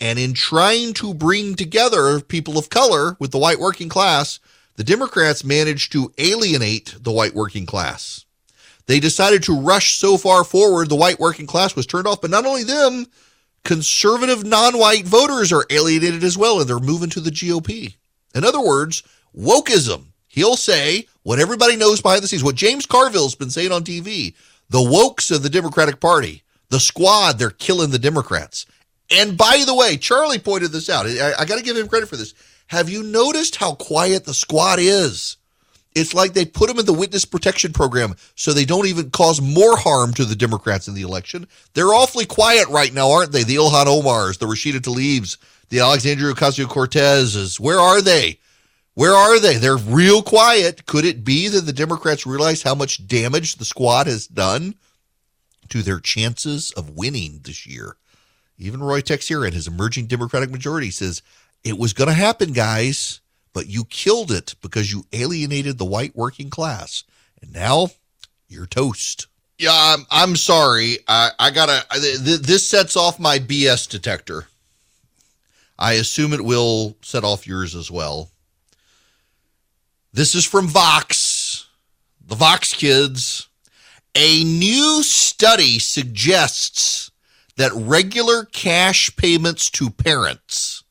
And 0.00 0.18
in 0.18 0.32
trying 0.32 0.94
to 0.94 1.12
bring 1.12 1.54
together 1.54 2.20
people 2.20 2.56
of 2.56 2.70
color 2.70 3.16
with 3.18 3.32
the 3.32 3.38
white 3.38 3.58
working 3.58 3.88
class, 3.88 4.38
the 4.76 4.84
Democrats 4.84 5.42
managed 5.42 5.90
to 5.92 6.12
alienate 6.18 6.94
the 7.00 7.10
white 7.10 7.34
working 7.34 7.66
class. 7.66 8.24
They 8.86 9.00
decided 9.00 9.42
to 9.44 9.60
rush 9.60 9.98
so 9.98 10.16
far 10.16 10.44
forward, 10.44 10.88
the 10.88 10.94
white 10.94 11.20
working 11.20 11.46
class 11.46 11.76
was 11.76 11.86
turned 11.86 12.06
off. 12.06 12.20
But 12.20 12.30
not 12.30 12.46
only 12.46 12.62
them, 12.62 13.06
conservative 13.64 14.44
non 14.44 14.78
white 14.78 15.04
voters 15.04 15.52
are 15.52 15.66
alienated 15.68 16.24
as 16.24 16.38
well, 16.38 16.60
and 16.60 16.68
they're 16.68 16.78
moving 16.78 17.10
to 17.10 17.20
the 17.20 17.30
GOP. 17.30 17.96
In 18.34 18.44
other 18.44 18.60
words, 18.60 19.02
wokeism. 19.36 20.06
He'll 20.28 20.56
say 20.56 21.06
what 21.22 21.38
everybody 21.38 21.76
knows 21.76 22.00
behind 22.00 22.22
the 22.22 22.28
scenes, 22.28 22.44
what 22.44 22.54
James 22.54 22.86
Carville's 22.86 23.34
been 23.34 23.50
saying 23.50 23.72
on 23.72 23.82
TV. 23.82 24.34
The 24.70 24.78
wokes 24.78 25.34
of 25.34 25.42
the 25.42 25.50
Democratic 25.50 26.00
Party, 26.00 26.42
the 26.68 26.78
squad, 26.78 27.38
they're 27.38 27.50
killing 27.50 27.90
the 27.90 27.98
Democrats. 27.98 28.64
And 29.10 29.36
by 29.36 29.64
the 29.66 29.74
way, 29.74 29.96
Charlie 29.96 30.38
pointed 30.38 30.72
this 30.72 30.90
out. 30.90 31.06
I, 31.06 31.32
I 31.38 31.44
got 31.44 31.58
to 31.58 31.64
give 31.64 31.76
him 31.76 31.88
credit 31.88 32.08
for 32.08 32.16
this. 32.16 32.34
Have 32.66 32.90
you 32.90 33.02
noticed 33.02 33.56
how 33.56 33.74
quiet 33.74 34.24
the 34.24 34.34
squad 34.34 34.78
is? 34.78 35.36
It's 35.94 36.12
like 36.14 36.34
they 36.34 36.44
put 36.44 36.68
them 36.68 36.78
in 36.78 36.86
the 36.86 36.92
witness 36.92 37.24
protection 37.24 37.72
program 37.72 38.14
so 38.34 38.52
they 38.52 38.66
don't 38.66 38.86
even 38.86 39.10
cause 39.10 39.40
more 39.40 39.76
harm 39.76 40.12
to 40.14 40.24
the 40.24 40.36
Democrats 40.36 40.86
in 40.86 40.94
the 40.94 41.02
election. 41.02 41.48
They're 41.72 41.94
awfully 41.94 42.26
quiet 42.26 42.68
right 42.68 42.92
now, 42.92 43.10
aren't 43.10 43.32
they? 43.32 43.42
The 43.42 43.56
Ilhan 43.56 43.86
Omars, 43.86 44.38
the 44.38 44.46
Rashida 44.46 44.80
Tlaibs. 44.80 45.38
The 45.70 45.80
Alexandria 45.80 46.32
Ocasio 46.32 46.64
Cortezes, 46.64 47.60
where 47.60 47.78
are 47.78 48.00
they? 48.00 48.38
Where 48.94 49.12
are 49.12 49.38
they? 49.38 49.58
They're 49.58 49.76
real 49.76 50.22
quiet. 50.22 50.86
Could 50.86 51.04
it 51.04 51.24
be 51.24 51.48
that 51.48 51.66
the 51.66 51.74
Democrats 51.74 52.26
realize 52.26 52.62
how 52.62 52.74
much 52.74 53.06
damage 53.06 53.56
the 53.56 53.66
squad 53.66 54.06
has 54.06 54.26
done 54.26 54.76
to 55.68 55.82
their 55.82 56.00
chances 56.00 56.72
of 56.72 56.96
winning 56.96 57.40
this 57.44 57.66
year? 57.66 57.96
Even 58.58 58.80
Ruy 58.80 59.02
Teixeira, 59.02 59.50
his 59.50 59.68
emerging 59.68 60.06
Democratic 60.06 60.50
majority, 60.50 60.90
says 60.90 61.22
it 61.62 61.78
was 61.78 61.92
going 61.92 62.08
to 62.08 62.14
happen, 62.14 62.52
guys, 62.52 63.20
but 63.52 63.68
you 63.68 63.84
killed 63.84 64.32
it 64.32 64.54
because 64.60 64.92
you 64.92 65.04
alienated 65.12 65.78
the 65.78 65.84
white 65.84 66.16
working 66.16 66.50
class. 66.50 67.04
And 67.40 67.52
now 67.52 67.90
you're 68.48 68.66
toast. 68.66 69.28
Yeah, 69.58 69.70
I'm, 69.72 70.06
I'm 70.10 70.36
sorry. 70.36 70.98
I, 71.08 71.30
I 71.38 71.50
gotta. 71.50 71.84
Th- 71.92 72.40
this 72.40 72.66
sets 72.66 72.96
off 72.96 73.18
my 73.18 73.38
BS 73.38 73.88
detector. 73.88 74.46
I 75.78 75.94
assume 75.94 76.32
it 76.32 76.44
will 76.44 76.96
set 77.02 77.24
off 77.24 77.46
yours 77.46 77.74
as 77.74 77.90
well. 77.90 78.30
This 80.12 80.34
is 80.34 80.44
from 80.44 80.66
Vox, 80.68 81.66
the 82.24 82.34
Vox 82.34 82.72
kids. 82.72 83.48
A 84.14 84.42
new 84.42 85.02
study 85.02 85.78
suggests 85.78 87.10
that 87.58 87.72
regular 87.74 88.44
cash 88.44 89.14
payments 89.16 89.68
to 89.68 89.90
parents 89.90 90.84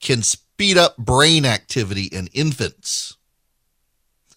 can 0.00 0.22
speed 0.22 0.78
up 0.78 0.96
brain 0.96 1.44
activity 1.44 2.04
in 2.04 2.26
infants. 2.28 3.16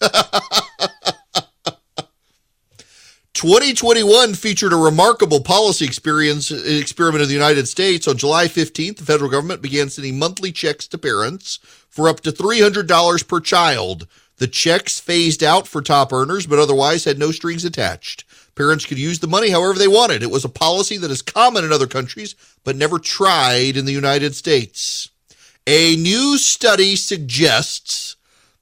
2021 3.32 4.34
featured 4.34 4.74
a 4.74 4.76
remarkable 4.76 5.40
policy 5.40 5.86
experience 5.86 6.50
experiment 6.50 7.22
in 7.22 7.28
the 7.28 7.34
United 7.34 7.66
States. 7.66 8.06
On 8.06 8.16
July 8.16 8.46
15th, 8.46 8.98
the 8.98 9.04
federal 9.04 9.30
government 9.30 9.62
began 9.62 9.88
sending 9.88 10.18
monthly 10.18 10.52
checks 10.52 10.86
to 10.88 10.98
parents 10.98 11.58
for 11.88 12.10
up 12.10 12.20
to 12.20 12.30
$300 12.30 13.26
per 13.26 13.40
child. 13.40 14.06
The 14.36 14.48
checks 14.48 15.00
phased 15.00 15.42
out 15.42 15.66
for 15.66 15.80
top 15.80 16.12
earners, 16.12 16.46
but 16.46 16.58
otherwise 16.58 17.04
had 17.04 17.18
no 17.18 17.30
strings 17.30 17.64
attached. 17.64 18.24
Parents 18.54 18.86
could 18.86 18.98
use 18.98 19.18
the 19.18 19.26
money 19.26 19.50
however 19.50 19.78
they 19.78 19.88
wanted. 19.88 20.22
It 20.22 20.30
was 20.30 20.44
a 20.44 20.48
policy 20.48 20.96
that 20.98 21.10
is 21.10 21.22
common 21.22 21.64
in 21.64 21.72
other 21.72 21.86
countries, 21.86 22.34
but 22.62 22.76
never 22.76 22.98
tried 22.98 23.76
in 23.76 23.84
the 23.84 23.92
United 23.92 24.34
States. 24.34 25.10
A 25.66 25.96
new 25.96 26.38
study 26.38 26.94
suggests 26.94 28.16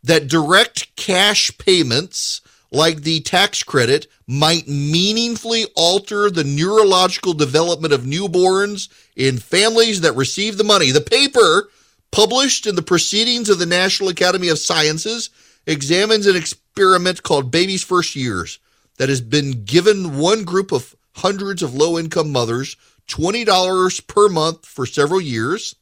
that 0.05 0.28
direct 0.28 0.95
cash 0.97 1.57
payments 1.59 2.40
like 2.70 3.03
the 3.03 3.20
tax 3.20 3.62
credit 3.62 4.07
might 4.26 4.66
meaningfully 4.66 5.66
alter 5.76 6.30
the 6.30 6.45
neurological 6.45 7.34
development 7.34 7.93
of 7.93 8.03
newborns 8.03 8.88
in 9.14 9.36
families 9.36 10.01
that 10.01 10.16
receive 10.16 10.57
the 10.57 10.64
money. 10.64 10.90
The 10.90 11.03
paper, 11.03 11.68
published 12.12 12.66
in 12.66 12.74
the 12.74 12.82
Proceedings 12.82 13.51
of 13.51 13.59
the 13.59 13.66
National 13.66 14.09
Academy 14.09 14.49
of 14.49 14.59
Sciences, 14.59 15.28
examines 15.66 16.26
an 16.26 16.34
experiment 16.34 17.22
called 17.22 17.51
Baby's 17.51 17.84
First 17.84 18.16
Years 18.16 18.59
that 19.03 19.09
has 19.09 19.20
been 19.20 19.64
given 19.64 20.16
one 20.16 20.44
group 20.44 20.70
of 20.70 20.94
hundreds 21.16 21.61
of 21.61 21.74
low 21.74 21.98
income 21.98 22.30
mothers 22.30 22.76
$20 23.09 24.07
per 24.07 24.28
month 24.28 24.64
for 24.64 24.86
several 24.86 25.20
years 25.20 25.74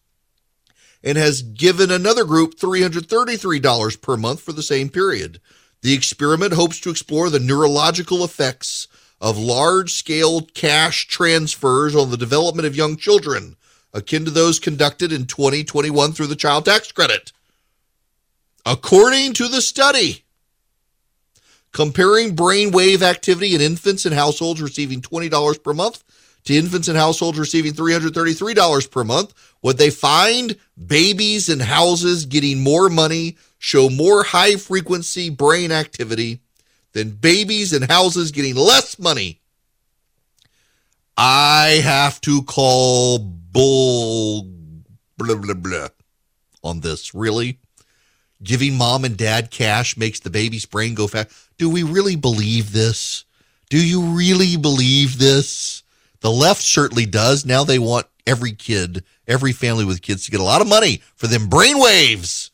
and 1.05 1.19
has 1.19 1.43
given 1.43 1.91
another 1.91 2.25
group 2.25 2.55
$333 2.59 4.01
per 4.01 4.17
month 4.17 4.41
for 4.41 4.55
the 4.55 4.63
same 4.63 4.89
period. 4.89 5.39
The 5.83 5.93
experiment 5.93 6.55
hopes 6.55 6.81
to 6.81 6.89
explore 6.89 7.29
the 7.29 7.39
neurological 7.39 8.25
effects 8.25 8.89
of 9.21 9.37
large 9.37 9.93
scale 9.93 10.41
cash 10.55 11.07
transfers 11.07 11.95
on 11.95 12.11
the 12.11 12.17
development 12.17 12.67
of 12.67 12.75
young 12.75 12.97
children, 12.97 13.55
akin 13.93 14.25
to 14.25 14.31
those 14.31 14.59
conducted 14.59 15.13
in 15.13 15.27
2021 15.27 16.13
through 16.13 16.29
the 16.29 16.37
child 16.37 16.65
tax 16.65 16.91
credit. 16.91 17.33
According 18.65 19.35
to 19.35 19.47
the 19.47 19.61
study, 19.61 20.25
comparing 21.73 22.35
brainwave 22.35 23.03
activity 23.03 23.55
in 23.55 23.61
infants 23.61 24.07
and 24.07 24.15
households 24.15 24.61
receiving 24.61 25.01
$20 25.01 25.63
per 25.63 25.73
month 25.73 26.03
to 26.45 26.55
infants 26.55 26.89
and 26.89 26.97
households 26.97 27.39
receiving 27.39 27.73
$333 27.73 28.91
per 28.91 29.05
month, 29.05 29.35
what 29.61 29.79
they 29.79 29.91
find 29.91 30.57
babies 30.87 31.49
and 31.49 31.63
houses 31.63 32.25
getting 32.25 32.61
more 32.61 32.89
money 32.89 33.37
show 33.59 33.91
more 33.91 34.25
high 34.25 34.57
frequency 34.57 35.29
brain 35.29 35.71
activity 35.71 36.41
than 36.93 37.11
babies 37.11 37.73
and 37.73 37.91
houses 37.91 38.33
getting 38.33 38.57
less 38.57 38.99
money. 38.99 39.41
I 41.17 41.81
have 41.85 42.21
to 42.23 42.43
call 42.43 43.19
bull 43.19 44.49
blah 45.19 45.35
blah 45.37 45.55
blah 45.55 45.89
on 46.65 46.81
this. 46.81 47.15
Really? 47.15 47.59
Giving 48.43 48.77
mom 48.77 49.05
and 49.05 49.17
dad 49.17 49.51
cash 49.51 49.97
makes 49.97 50.21
the 50.21 50.31
baby's 50.31 50.67
brain 50.67 50.95
go 50.95 51.07
fast. 51.07 51.31
Do 51.59 51.69
we 51.69 51.83
really 51.83 52.17
believe 52.17 52.73
this? 52.73 53.25
Do 53.69 53.79
you 53.79 54.01
really 54.01 54.57
believe 54.57 55.19
this? 55.19 55.83
The 56.21 56.31
left 56.31 56.63
certainly 56.63 57.07
does. 57.07 57.45
Now 57.45 57.65
they 57.65 57.79
want 57.79 58.07
every 58.27 58.53
kid, 58.53 59.05
every 59.29 59.53
family 59.53 59.85
with 59.85 60.03
kids 60.03 60.25
to 60.25 60.31
get 60.31 60.41
a 60.41 60.45
lot 60.45 60.61
of 60.61 60.69
money 60.69 61.03
for 61.17 61.27
them 61.27 61.49
brainwaves. 61.49 62.51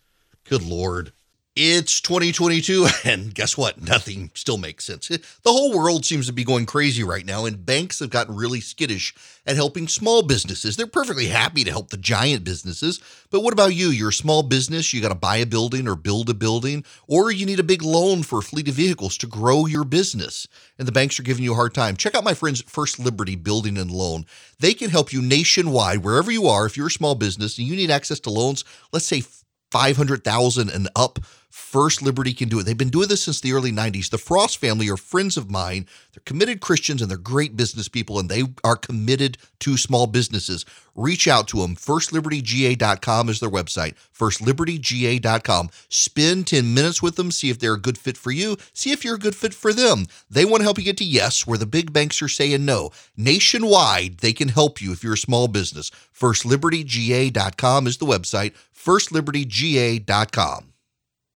Good 0.49 0.64
Lord. 0.64 1.12
It's 1.59 2.02
2022, 2.02 2.86
and 3.07 3.34
guess 3.34 3.57
what? 3.57 3.80
Nothing 3.80 4.30
still 4.34 4.59
makes 4.59 4.84
sense. 4.84 5.09
The 5.09 5.22
whole 5.46 5.74
world 5.74 6.04
seems 6.04 6.26
to 6.26 6.32
be 6.34 6.44
going 6.44 6.66
crazy 6.66 7.02
right 7.02 7.24
now, 7.24 7.46
and 7.46 7.64
banks 7.64 8.00
have 8.00 8.11
gotten 8.11 8.36
really 8.36 8.61
skittish 8.61 9.14
at 9.46 9.57
helping 9.57 9.88
small 9.88 10.20
businesses. 10.20 10.76
They're 10.76 10.86
perfectly 10.86 11.28
happy 11.28 11.64
to 11.64 11.70
help 11.70 11.88
the 11.88 11.96
giant 11.96 12.44
businesses, 12.44 13.00
but 13.30 13.40
what 13.40 13.54
about 13.54 13.74
you? 13.74 13.88
You're 13.88 14.11
a 14.11 14.12
small 14.12 14.42
business, 14.42 14.92
you 14.92 15.00
got 15.00 15.09
to 15.09 15.14
buy 15.14 15.38
a 15.38 15.46
building 15.46 15.88
or 15.88 15.96
build 15.96 16.28
a 16.28 16.34
building, 16.34 16.84
or 17.07 17.30
you 17.30 17.46
need 17.46 17.61
a 17.61 17.62
big 17.62 17.82
loan 17.82 18.22
for 18.22 18.40
a 18.40 18.42
fleet 18.42 18.68
of 18.68 18.74
vehicles 18.74 19.16
to 19.16 19.26
grow 19.26 19.64
your 19.64 19.84
business, 19.84 20.46
and 20.78 20.86
the 20.86 20.92
banks 20.92 21.18
are 21.18 21.22
giving 21.22 21.42
you 21.42 21.52
a 21.52 21.57
hard 21.57 21.72
time. 21.72 21.96
Check 21.96 22.14
out 22.14 22.22
my 22.22 22.34
friends 22.34 22.61
First 22.66 22.98
Liberty 22.98 23.34
Building 23.34 23.78
and 23.78 23.90
Loan. 23.90 24.26
They 24.61 24.74
can 24.74 24.90
help 24.90 25.11
you 25.11 25.22
nationwide, 25.22 26.04
wherever 26.04 26.30
you 26.30 26.48
are. 26.48 26.66
If 26.66 26.76
you're 26.76 26.88
a 26.88 26.90
small 26.90 27.14
business 27.14 27.57
and 27.57 27.66
you 27.66 27.76
need 27.76 27.90
access 27.90 28.20
to 28.20 28.30
loans, 28.30 28.62
let's 28.92 29.07
say 29.07 29.22
500,000 29.70 30.70
and 30.70 30.88
up 30.94 31.18
First 31.51 32.03
Liberty 32.03 32.34
can 32.34 32.49
do 32.49 32.59
it. 32.59 32.64
They've 32.64 32.76
been 32.76 32.90
doing 32.90 33.09
this 33.09 33.22
since 33.24 33.40
the 33.40 33.53
early 33.53 33.72
90s. 33.72 34.11
The 34.11 34.18
Frost 34.18 34.59
family 34.59 34.88
are 34.90 34.97
friends 34.97 35.36
of 35.36 35.51
mine. 35.51 35.86
They're 36.12 36.22
committed 36.24 36.61
Christians 36.61 37.01
and 37.01 37.11
they're 37.11 37.18
great 37.18 37.57
business 37.57 37.88
people 37.88 38.18
and 38.18 38.28
they 38.28 38.44
are 38.62 38.76
committed 38.76 39.38
to 39.61 39.76
small 39.76 40.07
businesses. 40.07 40.64
Reach 40.94 41.28
out 41.28 41.49
to 41.49 41.59
them. 41.59 41.76
FirstLibertyGA.com 41.76 43.28
is 43.28 43.40
their 43.40 43.51
website. 43.51 43.94
FirstLibertyGA.com. 44.18 45.70
Spend 45.88 46.47
10 46.47 46.74
minutes 46.74 47.03
with 47.03 47.16
them. 47.16 47.30
See 47.30 47.51
if 47.51 47.59
they're 47.59 47.74
a 47.74 47.80
good 47.80 47.99
fit 47.99 48.16
for 48.16 48.30
you. 48.30 48.57
See 48.72 48.92
if 48.92 49.05
you're 49.05 49.16
a 49.16 49.18
good 49.18 49.34
fit 49.34 49.55
for 49.55 49.72
them. 49.72 50.07
They 50.30 50.44
want 50.44 50.61
to 50.61 50.64
help 50.64 50.78
you 50.78 50.84
get 50.84 50.97
to 50.99 51.05
yes, 51.05 51.47
where 51.47 51.59
the 51.59 51.66
big 51.66 51.92
banks 51.92 52.22
are 52.22 52.28
saying 52.28 52.64
no. 52.64 52.90
Nationwide, 53.16 54.18
they 54.18 54.32
can 54.32 54.49
help 54.49 54.80
you 54.80 54.92
if 54.92 55.03
you're 55.05 55.14
a 55.14 55.18
small 55.18 55.49
business. 55.49 55.90
FirstLibertyGA.com 56.18 57.86
is 57.86 57.99
the 57.99 58.07
website. 58.07 58.55
FirstLibertyGA.com. 58.74 60.72